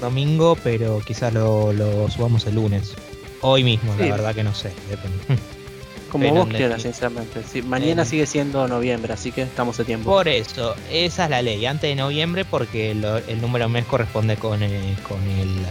[0.00, 1.72] domingo, pero quizás lo,
[2.10, 2.94] subamos el lunes.
[3.40, 4.70] Hoy mismo, la verdad que no sé.
[6.10, 7.42] Como vos quieras, sinceramente.
[7.62, 10.10] mañana sigue siendo noviembre, así que estamos a tiempo.
[10.10, 11.64] Por eso, esa es la ley.
[11.64, 15.66] Antes de noviembre, porque el número mes corresponde con, con el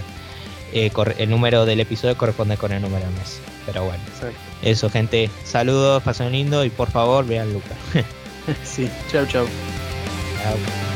[0.76, 3.40] eh, el número del episodio corresponde con el número del mes.
[3.66, 4.04] Pero bueno,
[4.62, 5.30] eso, gente.
[5.44, 7.76] Saludos, pasen lindo y por favor vean Luca.
[8.64, 9.48] sí, chau, chau.
[10.44, 10.95] Chao.